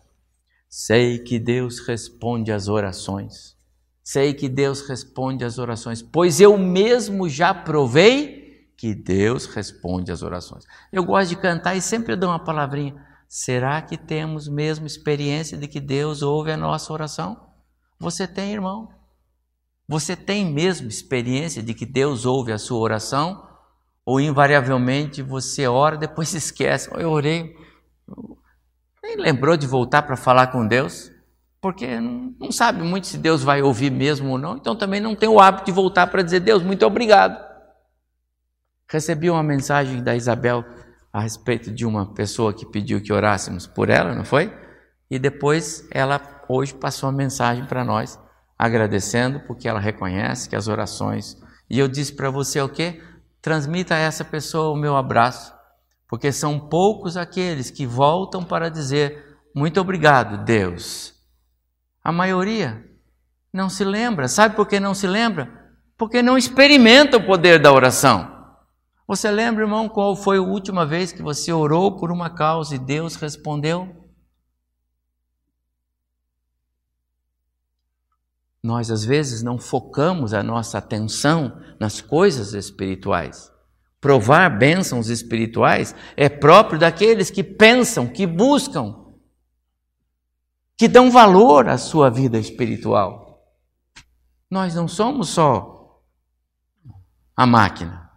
[0.68, 3.55] Sei que Deus responde às orações.
[4.06, 10.22] Sei que Deus responde às orações, pois eu mesmo já provei que Deus responde às
[10.22, 10.64] orações.
[10.92, 13.04] Eu gosto de cantar e sempre dou uma palavrinha.
[13.28, 17.48] Será que temos mesmo experiência de que Deus ouve a nossa oração?
[17.98, 18.88] Você tem, irmão?
[19.88, 23.44] Você tem mesmo experiência de que Deus ouve a sua oração?
[24.04, 26.88] Ou invariavelmente você ora, depois se esquece.
[26.92, 27.56] Eu orei,
[29.02, 31.10] nem lembrou de voltar para falar com Deus,
[31.66, 35.28] porque não sabe muito se Deus vai ouvir mesmo ou não, então também não tem
[35.28, 37.44] o hábito de voltar para dizer: Deus, muito obrigado.
[38.88, 40.64] Recebi uma mensagem da Isabel
[41.12, 44.56] a respeito de uma pessoa que pediu que orássemos por ela, não foi?
[45.10, 48.16] E depois ela hoje passou uma mensagem para nós,
[48.56, 51.36] agradecendo, porque ela reconhece que as orações.
[51.68, 53.02] E eu disse para você o quê?
[53.42, 55.52] transmita a essa pessoa o meu abraço,
[56.08, 61.15] porque são poucos aqueles que voltam para dizer muito obrigado, Deus.
[62.06, 62.88] A maioria
[63.52, 64.28] não se lembra.
[64.28, 65.74] Sabe por que não se lembra?
[65.98, 68.46] Porque não experimenta o poder da oração.
[69.08, 72.78] Você lembra, irmão, qual foi a última vez que você orou por uma causa e
[72.78, 74.06] Deus respondeu?
[78.62, 83.50] Nós, às vezes, não focamos a nossa atenção nas coisas espirituais.
[84.00, 89.05] Provar bênçãos espirituais é próprio daqueles que pensam, que buscam,
[90.76, 93.42] que dão valor à sua vida espiritual.
[94.50, 96.02] Nós não somos só
[97.34, 98.10] a máquina.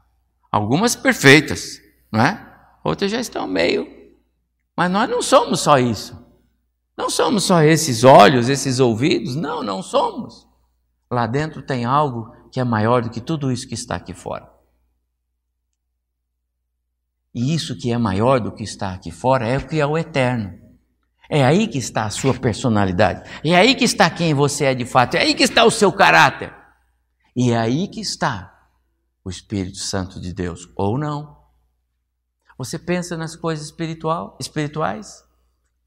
[0.52, 1.80] Algumas perfeitas,
[2.12, 2.46] não é?
[2.84, 3.88] Outras já estão meio.
[4.76, 6.18] Mas nós não somos só isso.
[6.98, 10.48] Não somos só esses olhos, esses ouvidos, não, não somos.
[11.10, 14.50] Lá dentro tem algo que é maior do que tudo isso que está aqui fora.
[17.34, 19.98] E isso que é maior do que está aqui fora é o que é o
[19.98, 20.69] eterno.
[21.30, 23.30] É aí que está a sua personalidade.
[23.46, 25.16] É aí que está quem você é de fato.
[25.16, 26.52] É aí que está o seu caráter.
[27.36, 28.60] E é aí que está
[29.24, 31.38] o Espírito Santo de Deus, ou não.
[32.58, 35.24] Você pensa nas coisas espiritual, espirituais?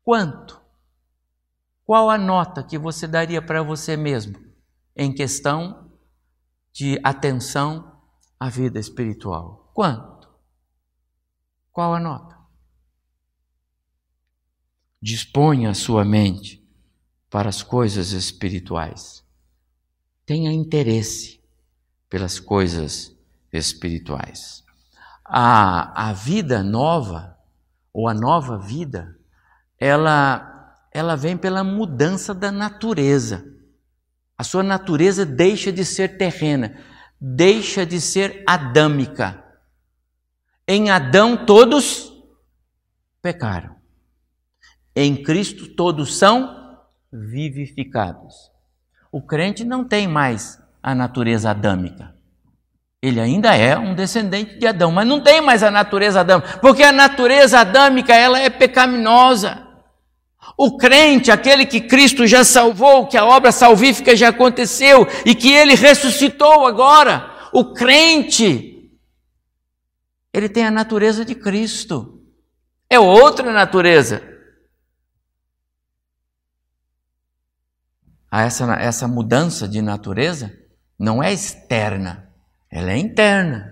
[0.04, 0.62] Quanto?
[1.84, 4.38] Qual a nota que você daria para você mesmo
[4.96, 5.90] em questão
[6.72, 8.00] de atenção
[8.38, 9.70] à vida espiritual?
[9.74, 10.30] Quanto?
[11.72, 12.31] Qual a nota?
[15.02, 16.64] Disponha a sua mente
[17.28, 19.24] para as coisas espirituais.
[20.24, 21.42] Tenha interesse
[22.08, 23.12] pelas coisas
[23.52, 24.62] espirituais.
[25.24, 27.36] A, a vida nova,
[27.92, 29.18] ou a nova vida,
[29.76, 30.48] ela
[30.94, 33.44] ela vem pela mudança da natureza.
[34.36, 36.78] A sua natureza deixa de ser terrena,
[37.18, 39.42] deixa de ser adâmica.
[40.68, 42.12] Em Adão todos
[43.22, 43.81] pecaram.
[44.94, 46.76] Em Cristo todos são
[47.12, 48.50] vivificados.
[49.10, 52.14] O crente não tem mais a natureza adâmica.
[53.00, 56.82] Ele ainda é um descendente de Adão, mas não tem mais a natureza adâmica, porque
[56.82, 59.66] a natureza adâmica ela é pecaminosa.
[60.56, 65.52] O crente, aquele que Cristo já salvou, que a obra salvífica já aconteceu e que
[65.52, 68.90] ele ressuscitou agora, o crente,
[70.32, 72.22] ele tem a natureza de Cristo.
[72.88, 74.31] É outra natureza.
[78.32, 80.50] Ah, essa, essa mudança de natureza
[80.98, 82.30] não é externa,
[82.70, 83.70] ela é interna.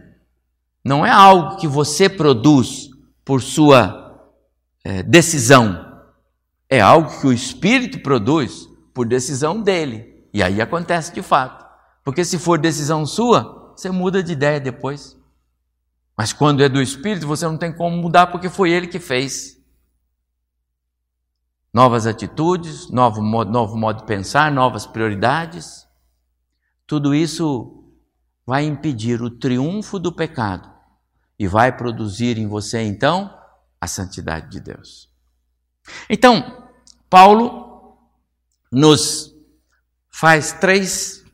[0.85, 2.91] Não é algo que você produz
[3.25, 4.29] por sua
[4.85, 5.91] é, decisão
[6.71, 10.25] é algo que o Espírito produz por decisão dele.
[10.33, 11.67] E aí acontece de fato.
[12.05, 15.19] Porque se for decisão sua, você muda de ideia depois.
[16.17, 19.60] Mas quando é do Espírito, você não tem como mudar porque foi ele que fez.
[21.73, 25.87] Novas atitudes, novo modo, novo modo de pensar, novas prioridades.
[26.87, 27.95] Tudo isso
[28.45, 30.69] vai impedir o triunfo do pecado
[31.39, 33.33] e vai produzir em você então
[33.81, 35.09] a santidade de Deus.
[36.09, 36.69] Então,
[37.09, 37.97] Paulo
[38.71, 39.33] nos
[40.11, 41.25] faz três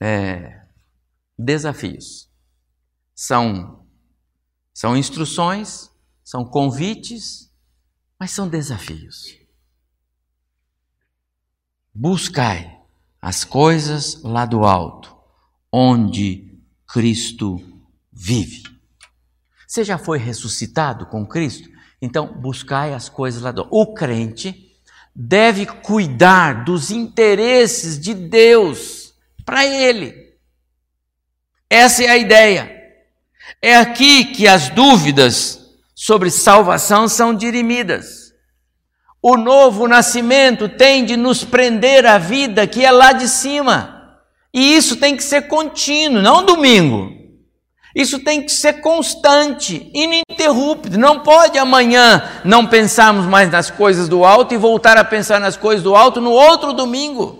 [0.00, 0.66] é,
[1.38, 2.28] desafios.
[3.14, 3.86] São,
[4.74, 5.88] são instruções,
[6.24, 7.52] são convites,
[8.18, 9.41] mas são desafios.
[11.94, 12.78] Buscai
[13.20, 15.14] as coisas lá do alto,
[15.70, 17.60] onde Cristo
[18.10, 18.62] vive.
[19.66, 21.68] Você já foi ressuscitado com Cristo?
[22.00, 23.74] Então, buscai as coisas lá do alto.
[23.74, 24.72] O crente
[25.14, 29.14] deve cuidar dos interesses de Deus
[29.44, 30.34] para ele.
[31.68, 32.70] Essa é a ideia.
[33.60, 35.60] É aqui que as dúvidas
[35.94, 38.21] sobre salvação são dirimidas.
[39.22, 44.18] O novo nascimento tem de nos prender à vida que é lá de cima.
[44.52, 47.22] E isso tem que ser contínuo, não domingo.
[47.94, 50.98] Isso tem que ser constante, ininterrupto.
[50.98, 55.56] Não pode amanhã não pensarmos mais nas coisas do alto e voltar a pensar nas
[55.56, 57.38] coisas do alto no outro domingo.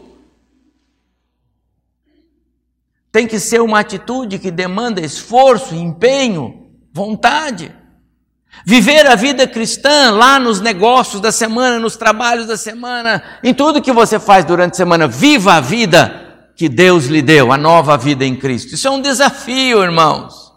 [3.10, 7.74] Tem que ser uma atitude que demanda esforço, empenho, vontade.
[8.64, 13.82] Viver a vida cristã lá nos negócios da semana, nos trabalhos da semana, em tudo
[13.82, 17.96] que você faz durante a semana, viva a vida que Deus lhe deu, a nova
[17.96, 18.74] vida em Cristo.
[18.74, 20.52] Isso é um desafio, irmãos.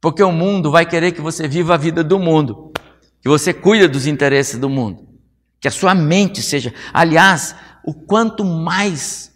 [0.00, 2.72] Porque o mundo vai querer que você viva a vida do mundo,
[3.20, 5.06] que você cuida dos interesses do mundo,
[5.60, 6.72] que a sua mente seja.
[6.94, 9.32] Aliás, o quanto mais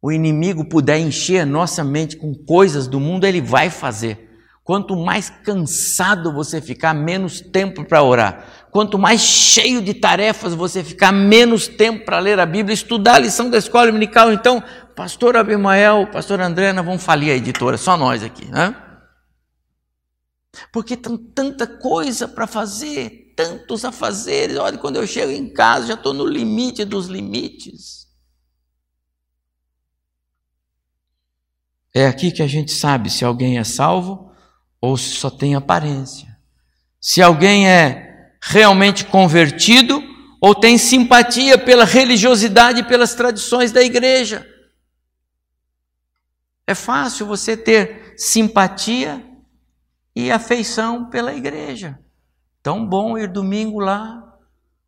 [0.00, 4.31] o inimigo puder encher a nossa mente com coisas do mundo, ele vai fazer.
[4.64, 8.68] Quanto mais cansado você ficar, menos tempo para orar.
[8.70, 13.18] Quanto mais cheio de tarefas você ficar, menos tempo para ler a Bíblia, estudar a
[13.18, 14.32] lição da escola dominical.
[14.32, 14.62] Então,
[14.94, 18.44] pastor Abimael, pastor André, nós vamos falir a editora, só nós aqui.
[18.46, 18.74] Né?
[20.72, 24.56] Porque tem tanta coisa para fazer, tantos a fazer.
[24.58, 28.06] Olha, quando eu chego em casa, já estou no limite dos limites.
[31.92, 34.21] É aqui que a gente sabe se alguém é salvo
[34.82, 36.36] ou se só tem aparência.
[37.00, 40.02] Se alguém é realmente convertido
[40.40, 44.44] ou tem simpatia pela religiosidade e pelas tradições da igreja.
[46.66, 49.24] É fácil você ter simpatia
[50.16, 51.96] e afeição pela igreja.
[52.60, 54.36] Tão bom ir domingo lá,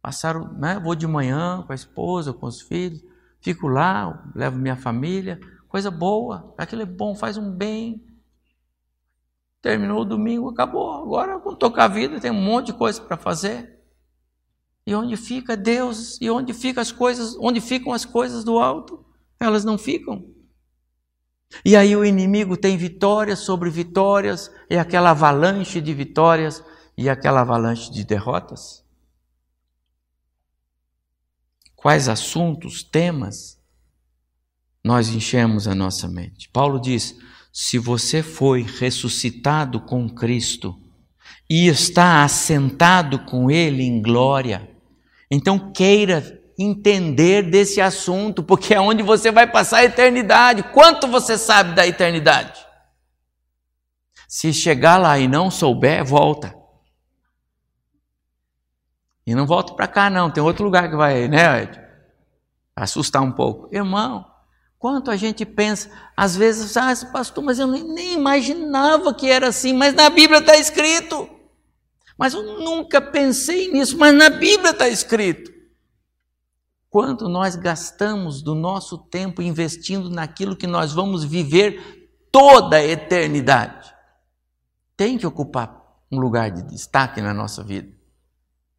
[0.03, 3.01] passar, né, vou de manhã com a esposa, com os filhos,
[3.41, 5.39] fico lá, levo minha família,
[5.69, 8.03] coisa boa, aquilo é bom, faz um bem.
[9.65, 10.93] Terminou o domingo, acabou.
[10.93, 13.81] Agora, vamos tocar a vida, tem um monte de coisa para fazer.
[14.87, 16.21] E onde fica Deus?
[16.21, 17.35] E onde ficam as coisas?
[17.41, 19.03] Onde ficam as coisas do alto?
[19.41, 20.31] Elas não ficam.
[21.65, 26.63] E aí o inimigo tem vitórias sobre vitórias, e aquela avalanche de vitórias
[26.95, 28.85] e aquela avalanche de derrotas.
[31.75, 33.59] Quais assuntos, temas
[34.85, 36.51] nós enchemos a nossa mente?
[36.51, 37.19] Paulo diz:
[37.57, 40.77] se você foi ressuscitado com Cristo
[41.49, 44.69] e está assentado com Ele em glória,
[45.31, 50.65] então queira entender desse assunto, porque é onde você vai passar a eternidade.
[50.65, 52.59] Quanto você sabe da eternidade?
[54.27, 56.53] Se chegar lá e não souber, volta.
[59.25, 60.29] E não volta para cá, não.
[60.29, 61.81] Tem outro lugar que vai, né, Ed?
[62.75, 63.73] Assustar um pouco.
[63.73, 64.27] Irmão,
[64.85, 69.73] quanto a gente pensa, às vezes, ah, pastor, mas eu nem imaginava que era assim,
[69.73, 71.27] mas na Bíblia está escrito.
[72.19, 75.51] Mas eu nunca pensei nisso, mas na Bíblia está escrito
[76.91, 83.91] quanto nós gastamos do nosso tempo investindo naquilo que nós vamos viver toda a eternidade.
[84.99, 85.83] Tem que ocupar
[86.13, 87.91] um lugar de destaque na nossa vida.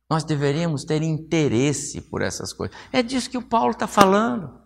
[0.07, 2.77] Nós deveríamos ter interesse por essas coisas.
[2.93, 4.64] É disso que o Paulo está falando.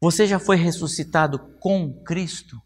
[0.00, 2.60] Você já foi ressuscitado com Cristo?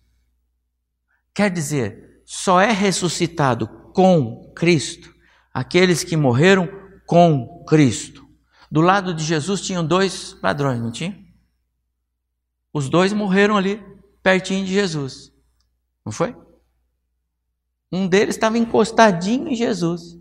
[1.34, 5.14] Quer dizer, só é ressuscitado com Cristo
[5.52, 6.68] aqueles que morreram
[7.06, 8.26] com Cristo.
[8.70, 11.18] Do lado de Jesus tinham dois ladrões, não tinha?
[12.72, 13.82] Os dois morreram ali,
[14.22, 15.32] pertinho de Jesus.
[16.04, 16.36] Não foi?
[17.92, 20.16] Um deles estava encostadinho em Jesus,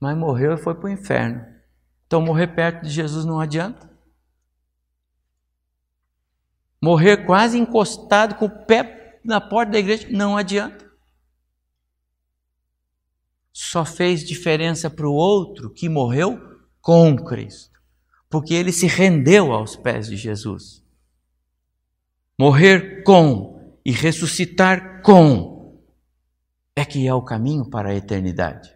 [0.00, 1.44] mas morreu e foi para o inferno.
[2.06, 3.90] Então, morrer perto de Jesus não adianta.
[6.86, 10.88] Morrer quase encostado com o pé na porta da igreja não adianta.
[13.52, 16.40] Só fez diferença para o outro que morreu
[16.80, 17.80] com Cristo,
[18.30, 20.80] porque ele se rendeu aos pés de Jesus.
[22.38, 25.82] Morrer com e ressuscitar com
[26.76, 28.70] é que é o caminho para a eternidade.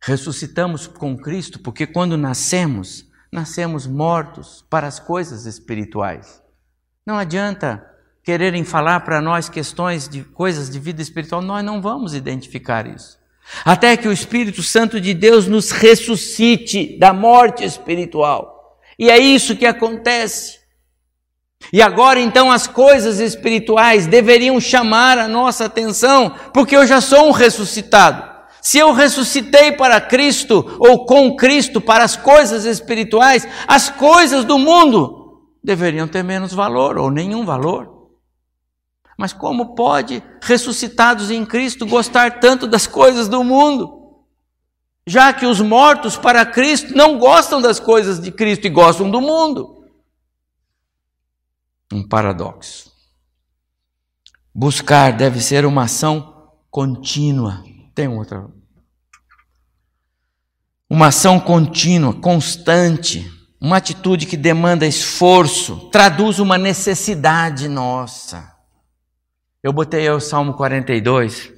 [0.00, 6.42] Ressuscitamos com Cristo porque quando nascemos, nascemos mortos para as coisas espirituais.
[7.06, 7.86] Não adianta
[8.22, 13.18] quererem falar para nós questões de coisas de vida espiritual, nós não vamos identificar isso.
[13.64, 18.78] Até que o Espírito Santo de Deus nos ressuscite da morte espiritual.
[18.98, 20.60] E é isso que acontece.
[21.72, 27.28] E agora então as coisas espirituais deveriam chamar a nossa atenção, porque eu já sou
[27.28, 28.29] um ressuscitado.
[28.62, 34.58] Se eu ressuscitei para Cristo ou com Cristo para as coisas espirituais, as coisas do
[34.58, 38.10] mundo deveriam ter menos valor ou nenhum valor.
[39.16, 43.98] Mas como pode ressuscitados em Cristo gostar tanto das coisas do mundo?
[45.06, 49.20] Já que os mortos para Cristo não gostam das coisas de Cristo e gostam do
[49.20, 49.84] mundo.
[51.92, 52.90] Um paradoxo.
[54.54, 57.64] Buscar deve ser uma ação contínua.
[57.94, 58.48] Tem outra.
[60.88, 63.30] Uma ação contínua, constante,
[63.60, 68.56] uma atitude que demanda esforço, traduz uma necessidade nossa.
[69.62, 71.52] Eu botei aí o Salmo 42.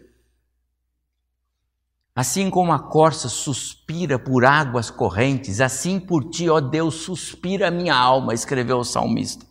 [2.14, 7.70] Assim como a corça suspira por águas correntes, assim por ti, ó Deus, suspira a
[7.70, 9.46] minha alma, escreveu o salmista.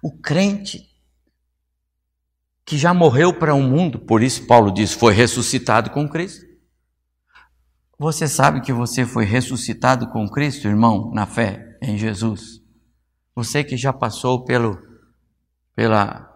[0.00, 0.88] O crente
[2.68, 6.44] que já morreu para o um mundo, por isso Paulo diz, foi ressuscitado com Cristo.
[7.98, 12.60] Você sabe que você foi ressuscitado com Cristo, irmão, na fé em Jesus.
[13.34, 14.78] Você que já passou pelo,
[15.74, 16.30] pela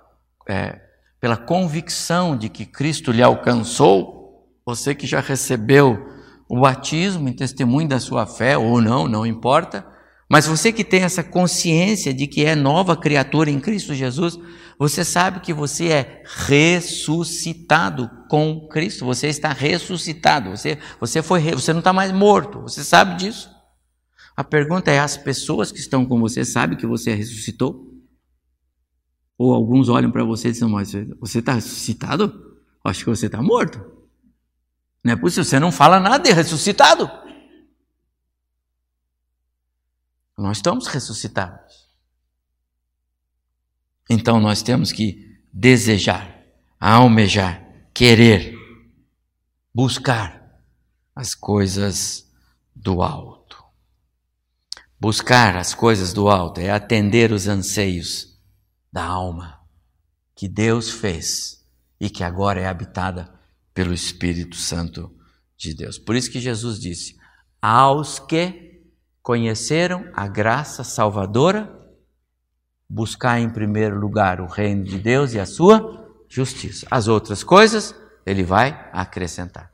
[0.48, 0.80] é,
[1.20, 6.02] pela convicção de que Cristo lhe alcançou, você que já recebeu
[6.48, 9.86] o batismo em testemunho da sua fé, ou não, não importa,
[10.32, 14.38] mas você que tem essa consciência de que é nova criatura em Cristo Jesus,
[14.78, 21.74] você sabe que você é ressuscitado com Cristo, você está ressuscitado, você, você, foi, você
[21.74, 23.50] não está mais morto, você sabe disso.
[24.34, 27.92] A pergunta é: as pessoas que estão com você sabem que você ressuscitou?
[29.36, 32.56] Ou alguns olham para você e dizem, mas você está ressuscitado?
[32.82, 33.84] Acho que você está morto.
[35.04, 37.10] Não é possível, você não fala nada de ressuscitado.
[40.42, 41.86] Nós estamos ressuscitados.
[44.10, 46.44] Então nós temos que desejar,
[46.80, 47.64] almejar,
[47.94, 48.54] querer,
[49.72, 50.60] buscar
[51.14, 52.28] as coisas
[52.74, 53.62] do alto.
[54.98, 58.38] Buscar as coisas do alto é atender os anseios
[58.92, 59.60] da alma
[60.34, 61.64] que Deus fez
[62.00, 63.32] e que agora é habitada
[63.72, 65.16] pelo Espírito Santo
[65.56, 65.98] de Deus.
[65.98, 67.16] Por isso que Jesus disse:
[67.60, 68.61] aos que
[69.22, 71.80] conheceram a graça salvadora,
[72.88, 76.86] buscar em primeiro lugar o reino de Deus e a sua justiça.
[76.90, 77.94] As outras coisas
[78.26, 79.72] ele vai acrescentar.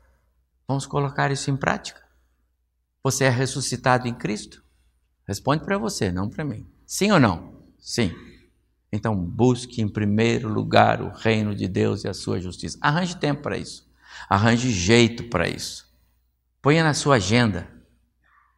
[0.67, 2.01] Vamos colocar isso em prática?
[3.03, 4.63] Você é ressuscitado em Cristo?
[5.27, 6.67] Responde para você, não para mim.
[6.85, 7.63] Sim ou não?
[7.79, 8.13] Sim.
[8.91, 12.77] Então, busque em primeiro lugar o reino de Deus e a sua justiça.
[12.81, 13.87] Arranje tempo para isso.
[14.27, 15.87] Arranje jeito para isso.
[16.61, 17.67] Ponha na sua agenda.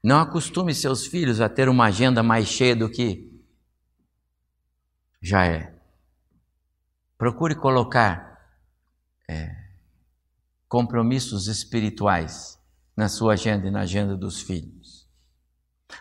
[0.04, 3.32] Não acostume seus filhos a ter uma agenda mais cheia do que
[5.22, 5.76] já é.
[7.18, 8.40] Procure colocar
[9.30, 9.56] é,
[10.68, 12.60] compromissos espirituais
[12.98, 15.08] na sua agenda e na agenda dos filhos.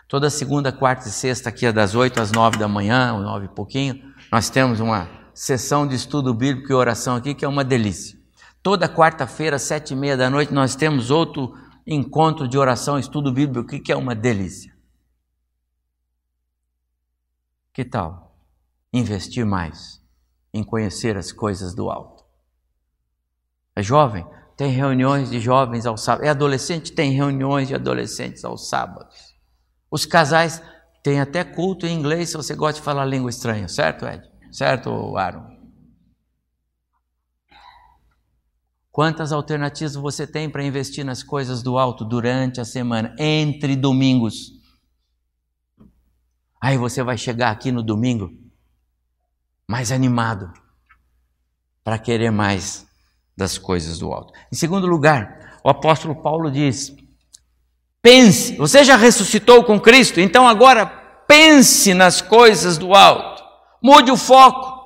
[0.07, 3.45] Toda segunda, quarta e sexta, aqui é das oito às nove da manhã, ou nove
[3.45, 7.63] e pouquinho, nós temos uma sessão de estudo bíblico e oração aqui que é uma
[7.63, 8.17] delícia.
[8.63, 11.55] Toda quarta-feira, sete e meia da noite, nós temos outro
[11.85, 14.75] encontro de oração, estudo bíblico aqui que é uma delícia.
[17.73, 18.35] Que tal
[18.93, 20.01] investir mais
[20.53, 22.25] em conhecer as coisas do alto?
[23.75, 24.25] É jovem?
[24.57, 26.25] Tem reuniões de jovens ao sábado.
[26.25, 26.91] É adolescente?
[26.91, 29.33] Tem reuniões de adolescentes aos sábados.
[29.89, 30.61] Os casais
[31.01, 34.29] tem até culto em inglês se você gosta de falar língua estranha, certo, Ed?
[34.51, 35.60] Certo, Aaron?
[38.91, 44.51] Quantas alternativas você tem para investir nas coisas do alto durante a semana, entre domingos?
[46.59, 48.29] Aí você vai chegar aqui no domingo
[49.65, 50.51] mais animado
[51.83, 52.85] para querer mais
[53.35, 54.33] das coisas do alto.
[54.51, 56.93] Em segundo lugar, o apóstolo Paulo diz:
[58.01, 60.85] Pense, você já ressuscitou com Cristo, então agora
[61.25, 63.41] pense nas coisas do alto.
[63.81, 64.80] Mude o foco.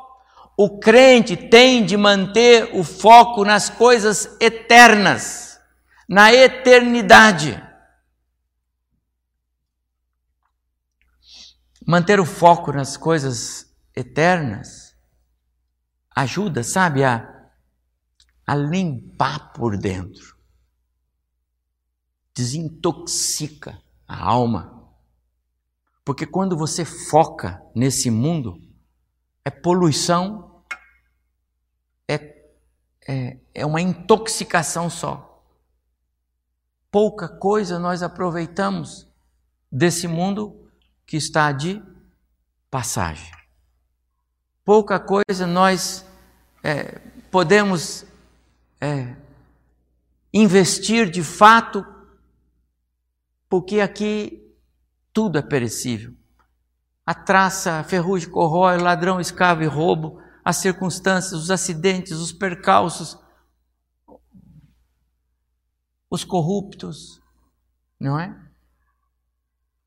[0.58, 5.60] O crente tem de manter o foco nas coisas eternas,
[6.08, 7.62] na eternidade.
[11.86, 14.86] Manter o foco nas coisas eternas
[16.16, 17.52] ajuda, sabe, a,
[18.48, 20.38] a limpar por dentro.
[22.34, 24.90] Desintoxica a alma.
[26.06, 28.58] Porque quando você foca nesse mundo,
[29.46, 30.64] é poluição,
[32.08, 32.16] é,
[33.08, 35.44] é, é uma intoxicação só.
[36.90, 39.08] Pouca coisa nós aproveitamos
[39.72, 40.68] desse mundo
[41.06, 41.82] que está de
[42.72, 43.32] passagem.
[44.64, 46.04] Pouca coisa nós
[46.64, 48.04] é, podemos
[48.82, 49.16] é,
[50.34, 51.86] investir de fato,
[53.48, 54.52] porque aqui
[55.14, 56.16] tudo é perecível.
[57.06, 62.32] A traça, a ferrugem corrói, o ladrão escava e roubo, as circunstâncias, os acidentes, os
[62.32, 63.18] percalços,
[66.10, 67.22] os corruptos,
[68.00, 68.36] não é?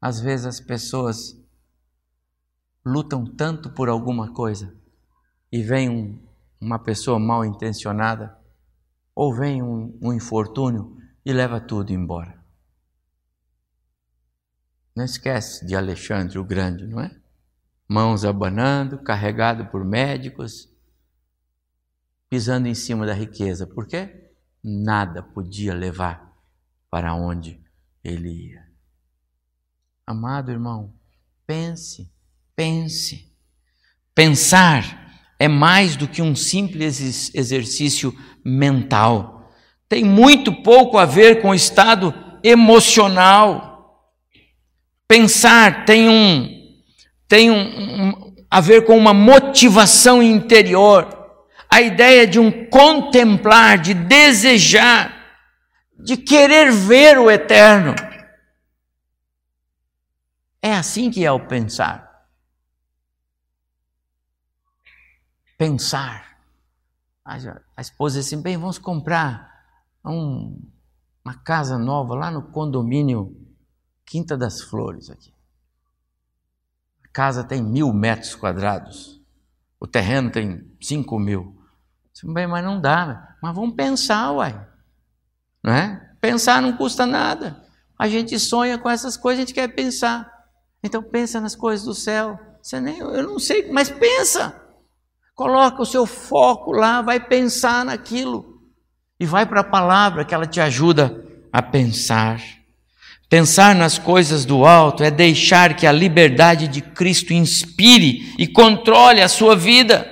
[0.01, 1.37] Às vezes as pessoas
[2.85, 4.77] lutam tanto por alguma coisa
[5.51, 6.23] e vem um,
[6.61, 8.39] uma pessoa mal intencionada
[9.14, 12.38] ou vem um, um infortúnio e leva tudo embora.
[14.99, 17.14] Não esquece de Alexandre o Grande, não é?
[17.88, 20.68] Mãos abanando, carregado por médicos,
[22.28, 23.64] pisando em cima da riqueza.
[23.64, 24.32] Por quê?
[24.61, 26.36] Nada podia levar
[26.90, 27.62] para onde
[28.03, 28.66] ele ia.
[30.05, 30.92] Amado irmão,
[31.46, 32.11] pense
[32.57, 33.32] Pense.
[34.16, 38.12] Pensar é mais do que um simples exercício
[38.44, 39.49] mental.
[39.88, 43.68] Tem muito pouco a ver com o estado emocional.
[45.09, 46.57] Pensar tem um
[47.27, 51.17] tem um, um, a ver com uma motivação interior.
[51.71, 55.13] A ideia de um contemplar, de desejar,
[55.99, 57.95] de querer ver o eterno.
[60.63, 62.09] É assim que é o pensar.
[65.59, 66.39] pensar.
[67.25, 69.53] A esposa disse assim: bem, vamos comprar
[70.03, 70.59] um,
[71.23, 73.37] uma casa nova lá no condomínio
[74.09, 75.35] Quinta das Flores aqui.
[77.05, 79.21] A casa tem mil metros quadrados,
[79.79, 81.55] o terreno tem cinco mil.
[82.25, 84.67] Bem, mas não dá, mas vamos pensar, uai.
[85.63, 86.15] Não é?
[86.23, 87.63] Pensar não custa nada.
[87.99, 90.27] A gente sonha com essas coisas, a gente quer pensar.
[90.83, 92.39] Então pensa nas coisas do céu.
[92.63, 94.59] Você nem, eu não sei, mas pensa.
[95.35, 98.63] Coloca o seu foco lá, vai pensar naquilo.
[99.21, 102.58] E vai para a palavra que ela te ajuda a pensar.
[103.29, 109.20] Pensar nas coisas do alto é deixar que a liberdade de Cristo inspire e controle
[109.20, 110.11] a sua vida.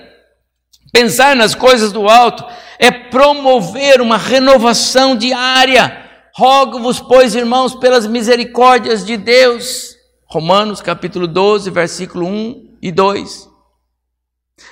[0.93, 2.45] Pensar nas coisas do alto
[2.79, 6.05] é promover uma renovação diária.
[6.35, 9.97] Rogo-vos, pois, irmãos, pelas misericórdias de Deus.
[10.27, 13.49] Romanos capítulo 12, versículo 1 e 2.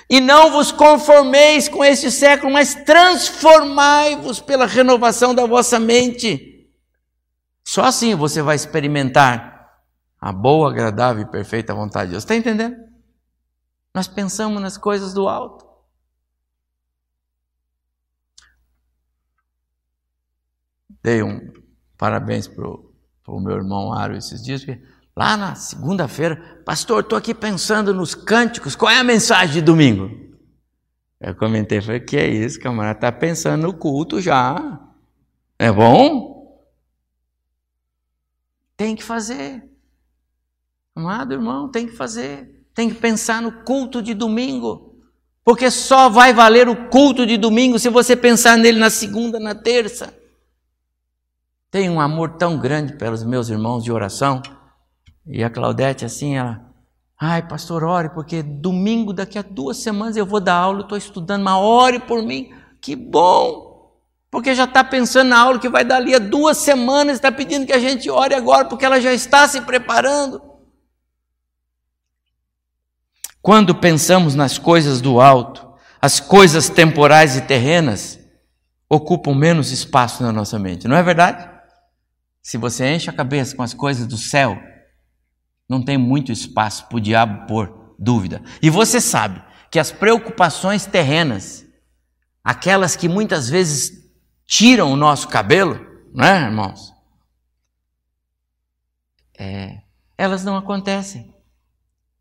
[0.07, 6.54] E não vos conformeis com este século, mas transformai-vos pela renovação da vossa mente.
[7.65, 9.83] Só assim você vai experimentar
[10.21, 12.23] a boa, agradável e perfeita vontade de Deus.
[12.23, 12.77] Está entendendo?
[13.93, 15.65] Nós pensamos nas coisas do alto.
[21.01, 21.53] Dei um
[21.97, 24.65] parabéns para o meu irmão Aro esses dias,
[25.17, 30.11] Lá na segunda-feira, pastor, estou aqui pensando nos cânticos, qual é a mensagem de domingo?
[31.21, 34.81] Eu comentei, falei, que é isso, camarada, está pensando no culto já.
[35.57, 36.34] É bom?
[38.77, 39.63] Tem que fazer.
[40.95, 42.65] Amado irmão, tem que fazer.
[42.73, 44.95] Tem que pensar no culto de domingo.
[45.43, 49.53] Porque só vai valer o culto de domingo se você pensar nele na segunda, na
[49.53, 50.13] terça.
[51.69, 54.41] Tenho um amor tão grande pelos meus irmãos de oração
[55.27, 56.61] e a Claudete, assim, ela,
[57.19, 61.43] ai, pastor, ore, porque domingo, daqui a duas semanas, eu vou dar aula, estou estudando,
[61.43, 62.53] mas ore por mim.
[62.79, 63.64] Que bom!
[64.35, 67.65] Porque já está pensando na aula que vai dar ali a duas semanas, está pedindo
[67.65, 70.41] que a gente ore agora, porque ela já está se preparando.
[73.41, 75.65] Quando pensamos nas coisas do alto,
[76.01, 78.19] as coisas temporais e terrenas
[78.89, 81.49] ocupam menos espaço na nossa mente, não é verdade?
[82.41, 84.61] Se você enche a cabeça com as coisas do céu,
[85.69, 88.43] não tem muito espaço para o diabo pôr dúvida.
[88.61, 91.65] E você sabe que as preocupações terrenas,
[92.43, 94.03] aquelas que muitas vezes
[94.45, 95.79] tiram o nosso cabelo,
[96.13, 96.93] não é, irmãos?
[99.37, 99.81] É,
[100.17, 101.33] elas não acontecem.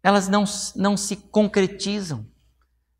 [0.02, 0.44] Elas não,
[0.76, 2.26] não se concretizam.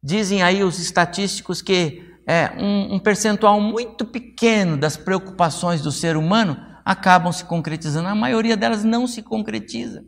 [0.03, 6.16] Dizem aí os estatísticos que é, um, um percentual muito pequeno das preocupações do ser
[6.16, 8.09] humano acabam se concretizando.
[8.09, 10.05] A maioria delas não se concretiza.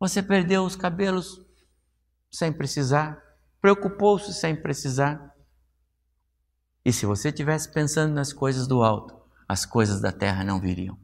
[0.00, 1.40] Você perdeu os cabelos
[2.30, 3.18] sem precisar.
[3.60, 5.34] preocupou-se sem precisar.
[6.84, 9.14] E se você estivesse pensando nas coisas do alto,
[9.48, 10.98] as coisas da terra não viriam.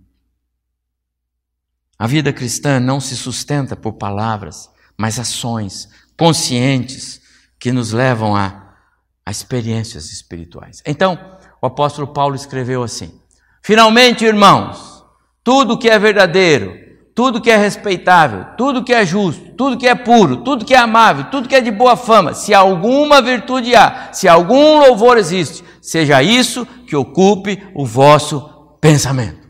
[1.99, 7.21] A vida cristã não se sustenta por palavras, mas ações conscientes
[7.59, 8.77] que nos levam a,
[9.25, 10.83] a experiências espirituais.
[10.85, 13.21] Então, o apóstolo Paulo escreveu assim:
[13.63, 15.05] Finalmente, irmãos,
[15.43, 16.84] tudo que é verdadeiro,
[17.15, 20.79] tudo que é respeitável, tudo que é justo, tudo que é puro, tudo que é
[20.79, 25.65] amável, tudo que é de boa fama, se alguma virtude há, se algum louvor existe,
[25.81, 29.49] seja isso que ocupe o vosso pensamento.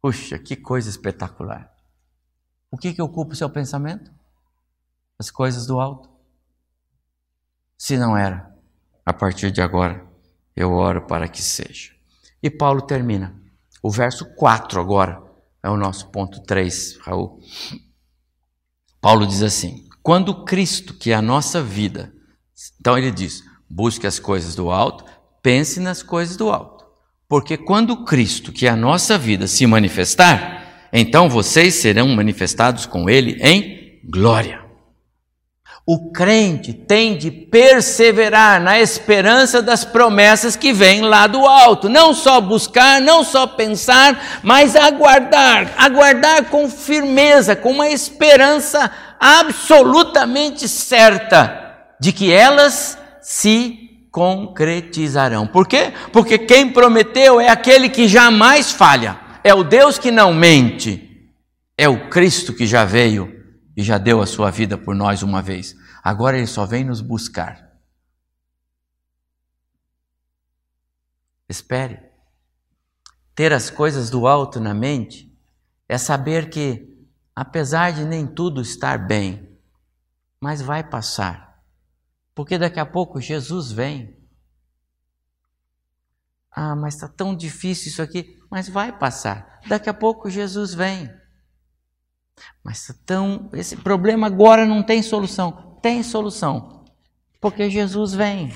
[0.00, 1.68] Puxa, que coisa espetacular.
[2.70, 4.10] O que, que ocupa o seu pensamento?
[5.18, 6.08] As coisas do alto.
[7.76, 8.48] Se não era,
[9.04, 10.06] a partir de agora,
[10.54, 11.92] eu oro para que seja.
[12.40, 13.34] E Paulo termina.
[13.82, 15.31] O verso 4 agora
[15.62, 17.40] é o nosso ponto 3, Raul.
[19.00, 22.12] Paulo diz assim: quando Cristo, que é a nossa vida,
[22.80, 25.04] então ele diz: busque as coisas do alto,
[25.42, 26.84] pense nas coisas do alto.
[27.28, 33.08] Porque quando Cristo, que é a nossa vida, se manifestar, então vocês serão manifestados com
[33.08, 34.61] Ele em glória.
[35.84, 41.88] O crente tem de perseverar na esperança das promessas que vêm lá do alto.
[41.88, 45.72] Não só buscar, não só pensar, mas aguardar.
[45.76, 51.60] Aguardar com firmeza, com uma esperança absolutamente certa
[52.00, 55.48] de que elas se concretizarão.
[55.48, 55.92] Por quê?
[56.12, 59.18] Porque quem prometeu é aquele que jamais falha.
[59.42, 61.10] É o Deus que não mente.
[61.76, 63.41] É o Cristo que já veio
[63.76, 65.74] e já deu a sua vida por nós uma vez.
[66.02, 67.72] Agora ele só vem nos buscar.
[71.48, 72.00] Espere.
[73.34, 75.32] Ter as coisas do alto na mente
[75.88, 79.58] é saber que, apesar de nem tudo estar bem,
[80.40, 81.62] mas vai passar.
[82.34, 84.18] Porque daqui a pouco Jesus vem.
[86.50, 89.60] Ah, mas está tão difícil isso aqui, mas vai passar.
[89.66, 91.10] Daqui a pouco Jesus vem.
[92.64, 95.78] Mas então, esse problema agora não tem solução.
[95.82, 96.84] Tem solução,
[97.40, 98.52] porque Jesus vem.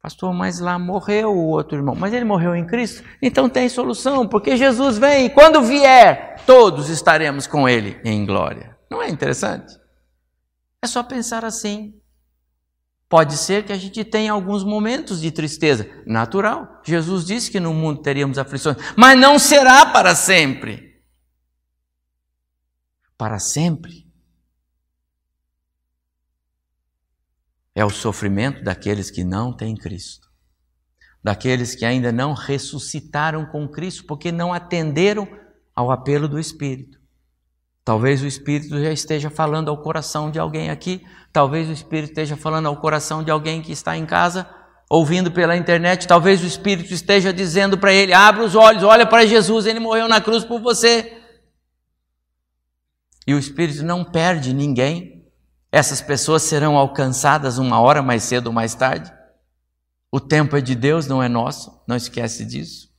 [0.00, 1.94] Pastor, mas lá morreu o outro irmão.
[1.94, 3.04] Mas ele morreu em Cristo?
[3.20, 5.26] Então tem solução, porque Jesus vem.
[5.26, 8.76] E quando vier, todos estaremos com ele em glória.
[8.90, 9.76] Não é interessante?
[10.82, 11.94] É só pensar assim.
[13.08, 16.80] Pode ser que a gente tenha alguns momentos de tristeza, natural.
[16.84, 20.91] Jesus disse que no mundo teríamos aflições, mas não será para sempre
[23.22, 24.04] para sempre.
[27.72, 30.26] É o sofrimento daqueles que não têm Cristo,
[31.22, 35.28] daqueles que ainda não ressuscitaram com Cristo, porque não atenderam
[35.72, 36.98] ao apelo do Espírito.
[37.84, 42.36] Talvez o Espírito já esteja falando ao coração de alguém aqui, talvez o Espírito esteja
[42.36, 44.50] falando ao coração de alguém que está em casa,
[44.90, 49.24] ouvindo pela internet, talvez o Espírito esteja dizendo para ele: abra os olhos, olha para
[49.24, 51.21] Jesus, ele morreu na cruz por você.
[53.26, 55.24] E o Espírito não perde ninguém.
[55.70, 59.12] Essas pessoas serão alcançadas uma hora mais cedo ou mais tarde.
[60.10, 61.82] O tempo é de Deus, não é nosso.
[61.86, 62.90] Não esquece disso.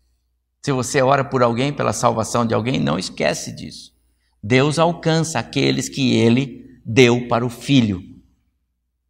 [0.61, 3.93] Se você ora por alguém, pela salvação de alguém, não esquece disso.
[4.41, 8.01] Deus alcança aqueles que ele deu para o filho.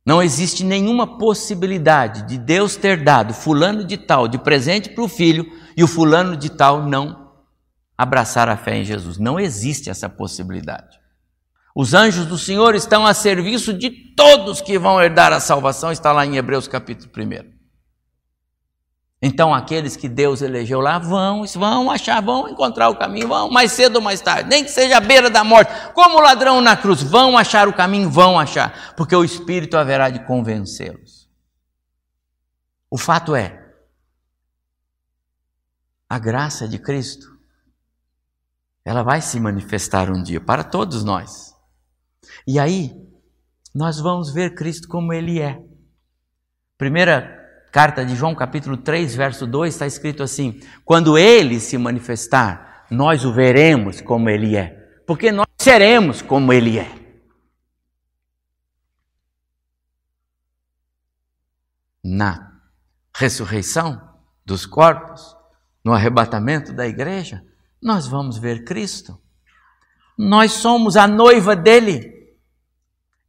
[0.05, 5.07] Não existe nenhuma possibilidade de Deus ter dado fulano de tal de presente para o
[5.07, 7.31] filho e o fulano de tal não
[7.97, 9.17] abraçar a fé em Jesus.
[9.17, 10.99] Não existe essa possibilidade.
[11.75, 16.11] Os anjos do Senhor estão a serviço de todos que vão herdar a salvação, está
[16.11, 17.51] lá em Hebreus capítulo 1.
[19.25, 23.71] Então, aqueles que Deus elegeu lá vão, vão achar, vão encontrar o caminho, vão mais
[23.71, 26.75] cedo ou mais tarde, nem que seja à beira da morte, como o ladrão na
[26.75, 31.29] cruz, vão achar o caminho, vão achar, porque o Espírito haverá de convencê-los.
[32.91, 33.63] O fato é,
[36.09, 37.25] a graça de Cristo,
[38.83, 41.52] ela vai se manifestar um dia para todos nós.
[42.45, 42.91] E aí,
[43.73, 45.61] nós vamos ver Cristo como Ele é.
[46.77, 47.39] Primeira
[47.71, 53.25] carta de João, capítulo 3, verso 2, está escrito assim: Quando Ele se manifestar, nós
[53.25, 54.69] o veremos como Ele é,
[55.07, 57.03] porque nós seremos como Ele é.
[62.03, 62.51] Na
[63.15, 64.01] ressurreição
[64.45, 65.35] dos corpos,
[65.83, 67.43] no arrebatamento da igreja,
[67.81, 69.19] nós vamos ver Cristo.
[70.17, 72.22] Nós somos a noiva dele.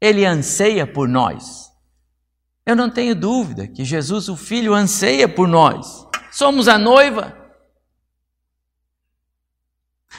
[0.04, 1.72] Ele anseia por nós.
[2.66, 6.06] Eu não tenho dúvida que Jesus, o Filho, anseia por nós.
[6.30, 7.34] Somos a noiva.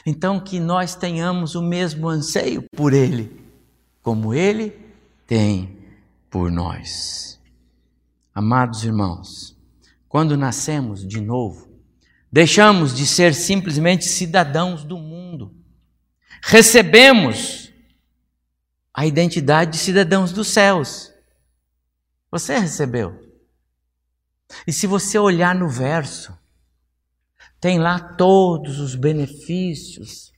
[0.03, 3.39] Então, que nós tenhamos o mesmo anseio por Ele,
[4.01, 4.73] como Ele
[5.27, 5.77] tem
[6.31, 7.39] por nós.
[8.33, 9.55] Amados irmãos,
[10.09, 11.69] quando nascemos de novo,
[12.31, 15.53] deixamos de ser simplesmente cidadãos do mundo,
[16.41, 17.64] recebemos
[18.95, 21.13] a identidade de cidadãos dos céus.
[22.31, 23.19] Você recebeu.
[24.65, 26.37] E se você olhar no verso,
[27.59, 30.31] tem lá todos os benefícios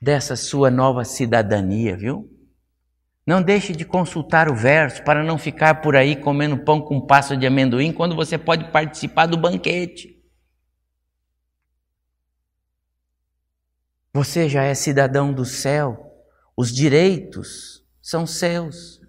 [0.00, 2.32] dessa sua nova cidadania, viu?
[3.26, 7.36] Não deixe de consultar o verso para não ficar por aí comendo pão com pasta
[7.36, 10.16] de amendoim quando você pode participar do banquete.
[14.14, 16.05] Você já é cidadão do céu,
[16.56, 19.00] os direitos são seus.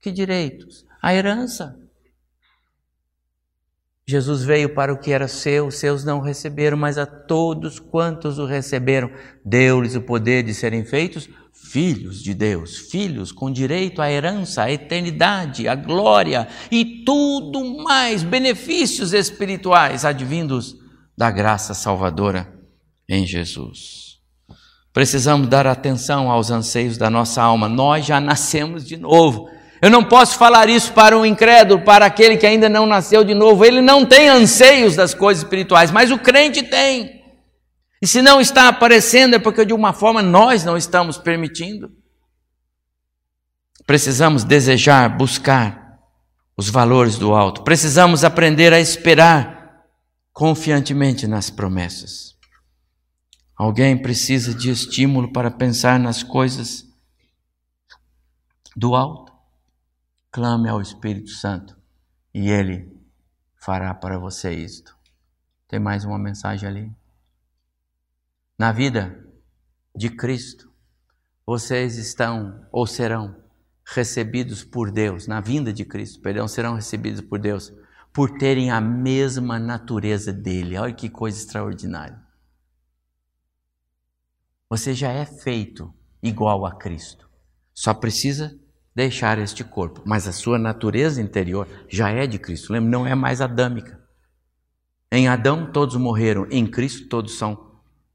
[0.00, 0.84] Que direitos?
[1.00, 1.78] A herança.
[4.06, 8.44] Jesus veio para o que era seu, seus não receberam, mas a todos quantos o
[8.44, 9.08] receberam,
[9.44, 14.72] deu-lhes o poder de serem feitos filhos de Deus, filhos com direito à herança, à
[14.72, 20.76] eternidade, à glória e tudo mais, benefícios espirituais advindos
[21.16, 22.52] da graça salvadora
[23.08, 24.09] em Jesus.
[24.92, 29.48] Precisamos dar atenção aos anseios da nossa alma, nós já nascemos de novo
[29.82, 33.34] eu não posso falar isso para um incrédulo, para aquele que ainda não nasceu de
[33.34, 33.64] novo.
[33.64, 37.22] Ele não tem anseios das coisas espirituais, mas o crente tem.
[38.02, 41.90] E se não está aparecendo é porque de uma forma nós não estamos permitindo.
[43.86, 45.98] Precisamos desejar, buscar
[46.56, 47.62] os valores do alto.
[47.62, 49.86] Precisamos aprender a esperar
[50.30, 52.29] confiantemente nas promessas.
[53.60, 56.88] Alguém precisa de estímulo para pensar nas coisas
[58.74, 59.34] do alto.
[60.32, 61.76] Clame ao Espírito Santo
[62.32, 62.90] e ele
[63.56, 64.96] fará para você isto.
[65.68, 66.90] Tem mais uma mensagem ali.
[68.58, 69.28] Na vida
[69.94, 70.72] de Cristo,
[71.44, 73.36] vocês estão ou serão
[73.84, 77.70] recebidos por Deus, na vinda de Cristo, perdão, serão recebidos por Deus,
[78.10, 80.78] por terem a mesma natureza dele.
[80.78, 82.29] Olha que coisa extraordinária.
[84.70, 85.92] Você já é feito
[86.22, 87.28] igual a Cristo.
[87.74, 88.56] Só precisa
[88.94, 92.72] deixar este corpo, mas a sua natureza interior já é de Cristo.
[92.72, 92.88] Lembra?
[92.88, 94.00] Não é mais adâmica.
[95.10, 97.72] Em Adão todos morreram, em Cristo todos são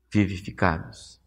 [0.09, 1.19] vivificados.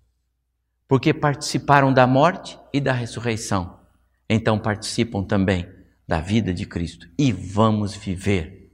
[0.87, 3.79] Porque participaram da morte e da ressurreição,
[4.27, 5.69] então participam também
[6.07, 8.73] da vida de Cristo e vamos viver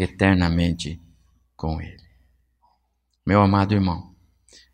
[0.00, 1.00] eternamente
[1.54, 2.02] com Ele.
[3.24, 4.15] Meu amado irmão,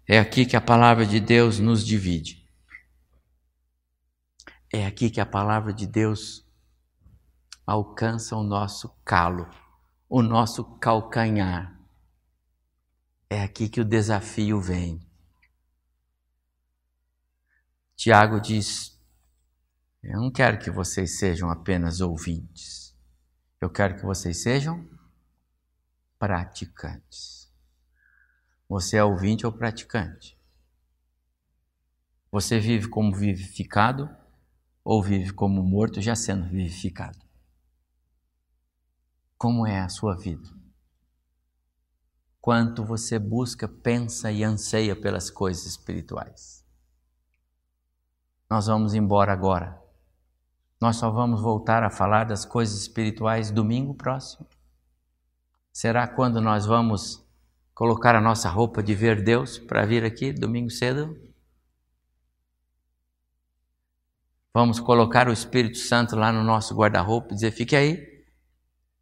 [0.06, 2.42] é aqui que a palavra de Deus nos divide.
[4.72, 6.44] É aqui que a palavra de Deus
[7.66, 9.48] alcança o nosso calo,
[10.08, 11.78] o nosso calcanhar.
[13.30, 15.00] É aqui que o desafio vem.
[17.94, 18.98] Tiago diz:
[20.02, 22.96] Eu não quero que vocês sejam apenas ouvintes,
[23.60, 24.84] eu quero que vocês sejam
[26.18, 27.41] praticantes.
[28.72, 30.34] Você é ouvinte ou praticante?
[32.30, 34.08] Você vive como vivificado
[34.82, 37.18] ou vive como morto já sendo vivificado?
[39.36, 40.48] Como é a sua vida?
[42.40, 46.64] Quanto você busca, pensa e anseia pelas coisas espirituais?
[48.48, 49.78] Nós vamos embora agora.
[50.80, 54.46] Nós só vamos voltar a falar das coisas espirituais domingo próximo.
[55.70, 57.21] Será quando nós vamos
[57.82, 61.20] colocar a nossa roupa de ver Deus para vir aqui domingo cedo?
[64.54, 68.24] Vamos colocar o Espírito Santo lá no nosso guarda-roupa e dizer: fique aí,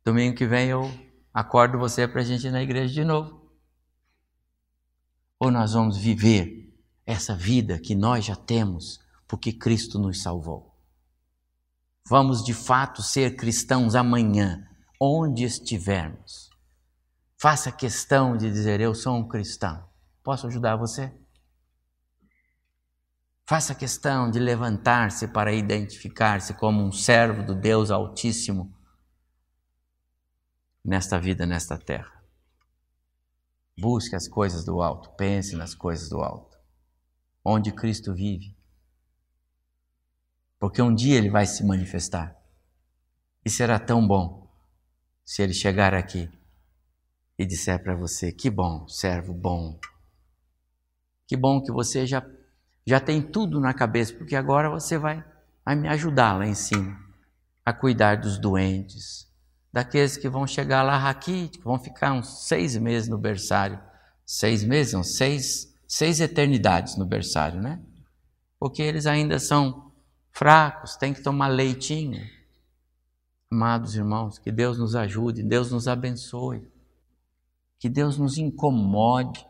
[0.03, 0.91] domingo que vem eu
[1.35, 3.53] acordo você para a gente ir na igreja de novo.
[5.39, 6.75] Ou nós vamos viver
[7.05, 10.75] essa vida que nós já temos porque Cristo nos salvou.
[12.09, 14.67] Vamos de fato ser cristãos amanhã,
[14.99, 16.50] onde estivermos.
[17.41, 19.89] Faça questão de dizer: Eu sou um cristão.
[20.23, 21.11] Posso ajudar você?
[23.47, 28.77] Faça questão de levantar-se para identificar-se como um servo do Deus Altíssimo
[30.85, 32.23] nesta vida, nesta terra.
[33.75, 36.59] Busque as coisas do alto, pense nas coisas do alto,
[37.43, 38.55] onde Cristo vive.
[40.59, 42.37] Porque um dia ele vai se manifestar.
[43.43, 44.47] E será tão bom
[45.25, 46.31] se ele chegar aqui
[47.41, 49.81] e disser para você: Que bom, servo bom.
[51.27, 52.23] Que bom que você já
[52.87, 55.25] já tem tudo na cabeça, porque agora você vai,
[55.65, 56.99] vai me ajudar lá em cima
[57.65, 59.27] a cuidar dos doentes,
[59.73, 63.81] daqueles que vão chegar lá aqui, que vão ficar uns seis meses no berçário.
[64.27, 67.81] Seis meses, não, seis, seis eternidades no berçário, né?
[68.59, 69.93] Porque eles ainda são
[70.31, 72.23] fracos, tem que tomar leitinho.
[73.51, 76.69] Amados irmãos, que Deus nos ajude, Deus nos abençoe,
[77.81, 79.45] que Deus nos incomode.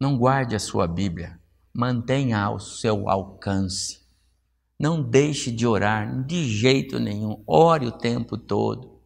[0.00, 1.38] Não guarde a sua Bíblia,
[1.72, 4.00] mantenha ao seu alcance.
[4.78, 8.98] Não deixe de orar de jeito nenhum, ore o tempo todo.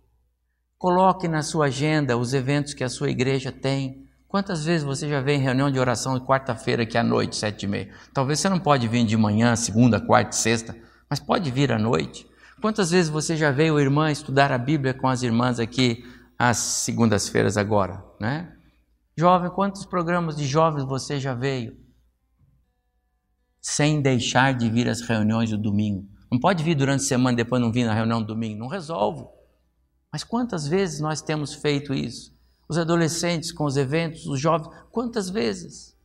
[0.78, 4.08] Coloque na sua agenda os eventos que a sua igreja tem.
[4.26, 7.64] Quantas vezes você já vem em reunião de oração de quarta-feira aqui à noite, sete
[7.64, 7.92] e meia?
[8.14, 10.74] Talvez você não pode vir de manhã, segunda, quarta, sexta,
[11.10, 12.26] mas pode vir à noite.
[12.60, 16.04] Quantas vezes você já veio, irmã, estudar a Bíblia com as irmãs aqui
[16.42, 18.52] às segundas-feiras agora, né?
[19.16, 21.78] Jovem, quantos programas de jovens você já veio?
[23.60, 26.04] Sem deixar de vir às reuniões do domingo.
[26.32, 28.58] Não pode vir durante a semana depois não vir na reunião do domingo.
[28.58, 29.24] Não resolve.
[30.10, 32.36] Mas quantas vezes nós temos feito isso?
[32.68, 35.96] Os adolescentes com os eventos, os jovens, quantas vezes?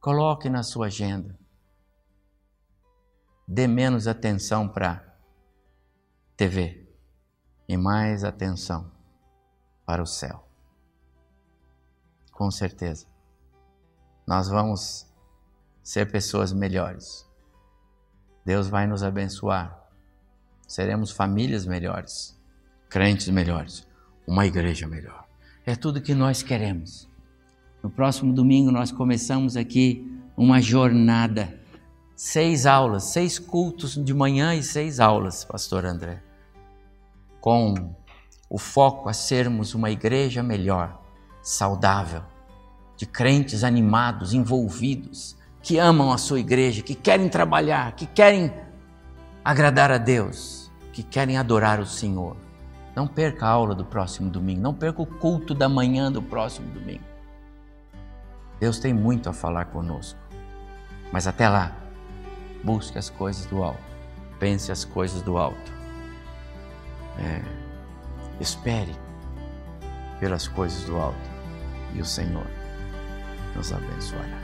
[0.00, 1.34] Coloque na sua agenda.
[3.48, 5.16] Dê menos atenção para
[6.36, 6.94] TV
[7.66, 8.92] e mais atenção
[9.84, 10.46] para o céu.
[12.32, 13.06] Com certeza,
[14.26, 15.06] nós vamos
[15.82, 17.28] ser pessoas melhores.
[18.44, 19.78] Deus vai nos abençoar.
[20.66, 22.38] Seremos famílias melhores,
[22.88, 23.86] crentes melhores,
[24.26, 25.24] uma igreja melhor.
[25.66, 27.08] É tudo que nós queremos.
[27.82, 31.60] No próximo domingo nós começamos aqui uma jornada.
[32.16, 36.22] Seis aulas, seis cultos de manhã e seis aulas, Pastor André.
[37.40, 37.94] Com
[38.54, 41.02] o foco a sermos uma igreja melhor,
[41.42, 42.22] saudável,
[42.96, 48.54] de crentes animados, envolvidos, que amam a sua igreja, que querem trabalhar, que querem
[49.44, 52.36] agradar a Deus, que querem adorar o Senhor.
[52.94, 56.70] Não perca a aula do próximo domingo, não perca o culto da manhã do próximo
[56.70, 57.02] domingo.
[58.60, 60.20] Deus tem muito a falar conosco.
[61.10, 61.76] Mas até lá,
[62.62, 63.82] busque as coisas do alto,
[64.38, 65.72] pense as coisas do alto.
[67.18, 67.63] É,
[68.40, 68.94] espere
[70.20, 71.30] pelas coisas do alto
[71.94, 72.46] e o Senhor
[73.54, 74.43] nos abençoará.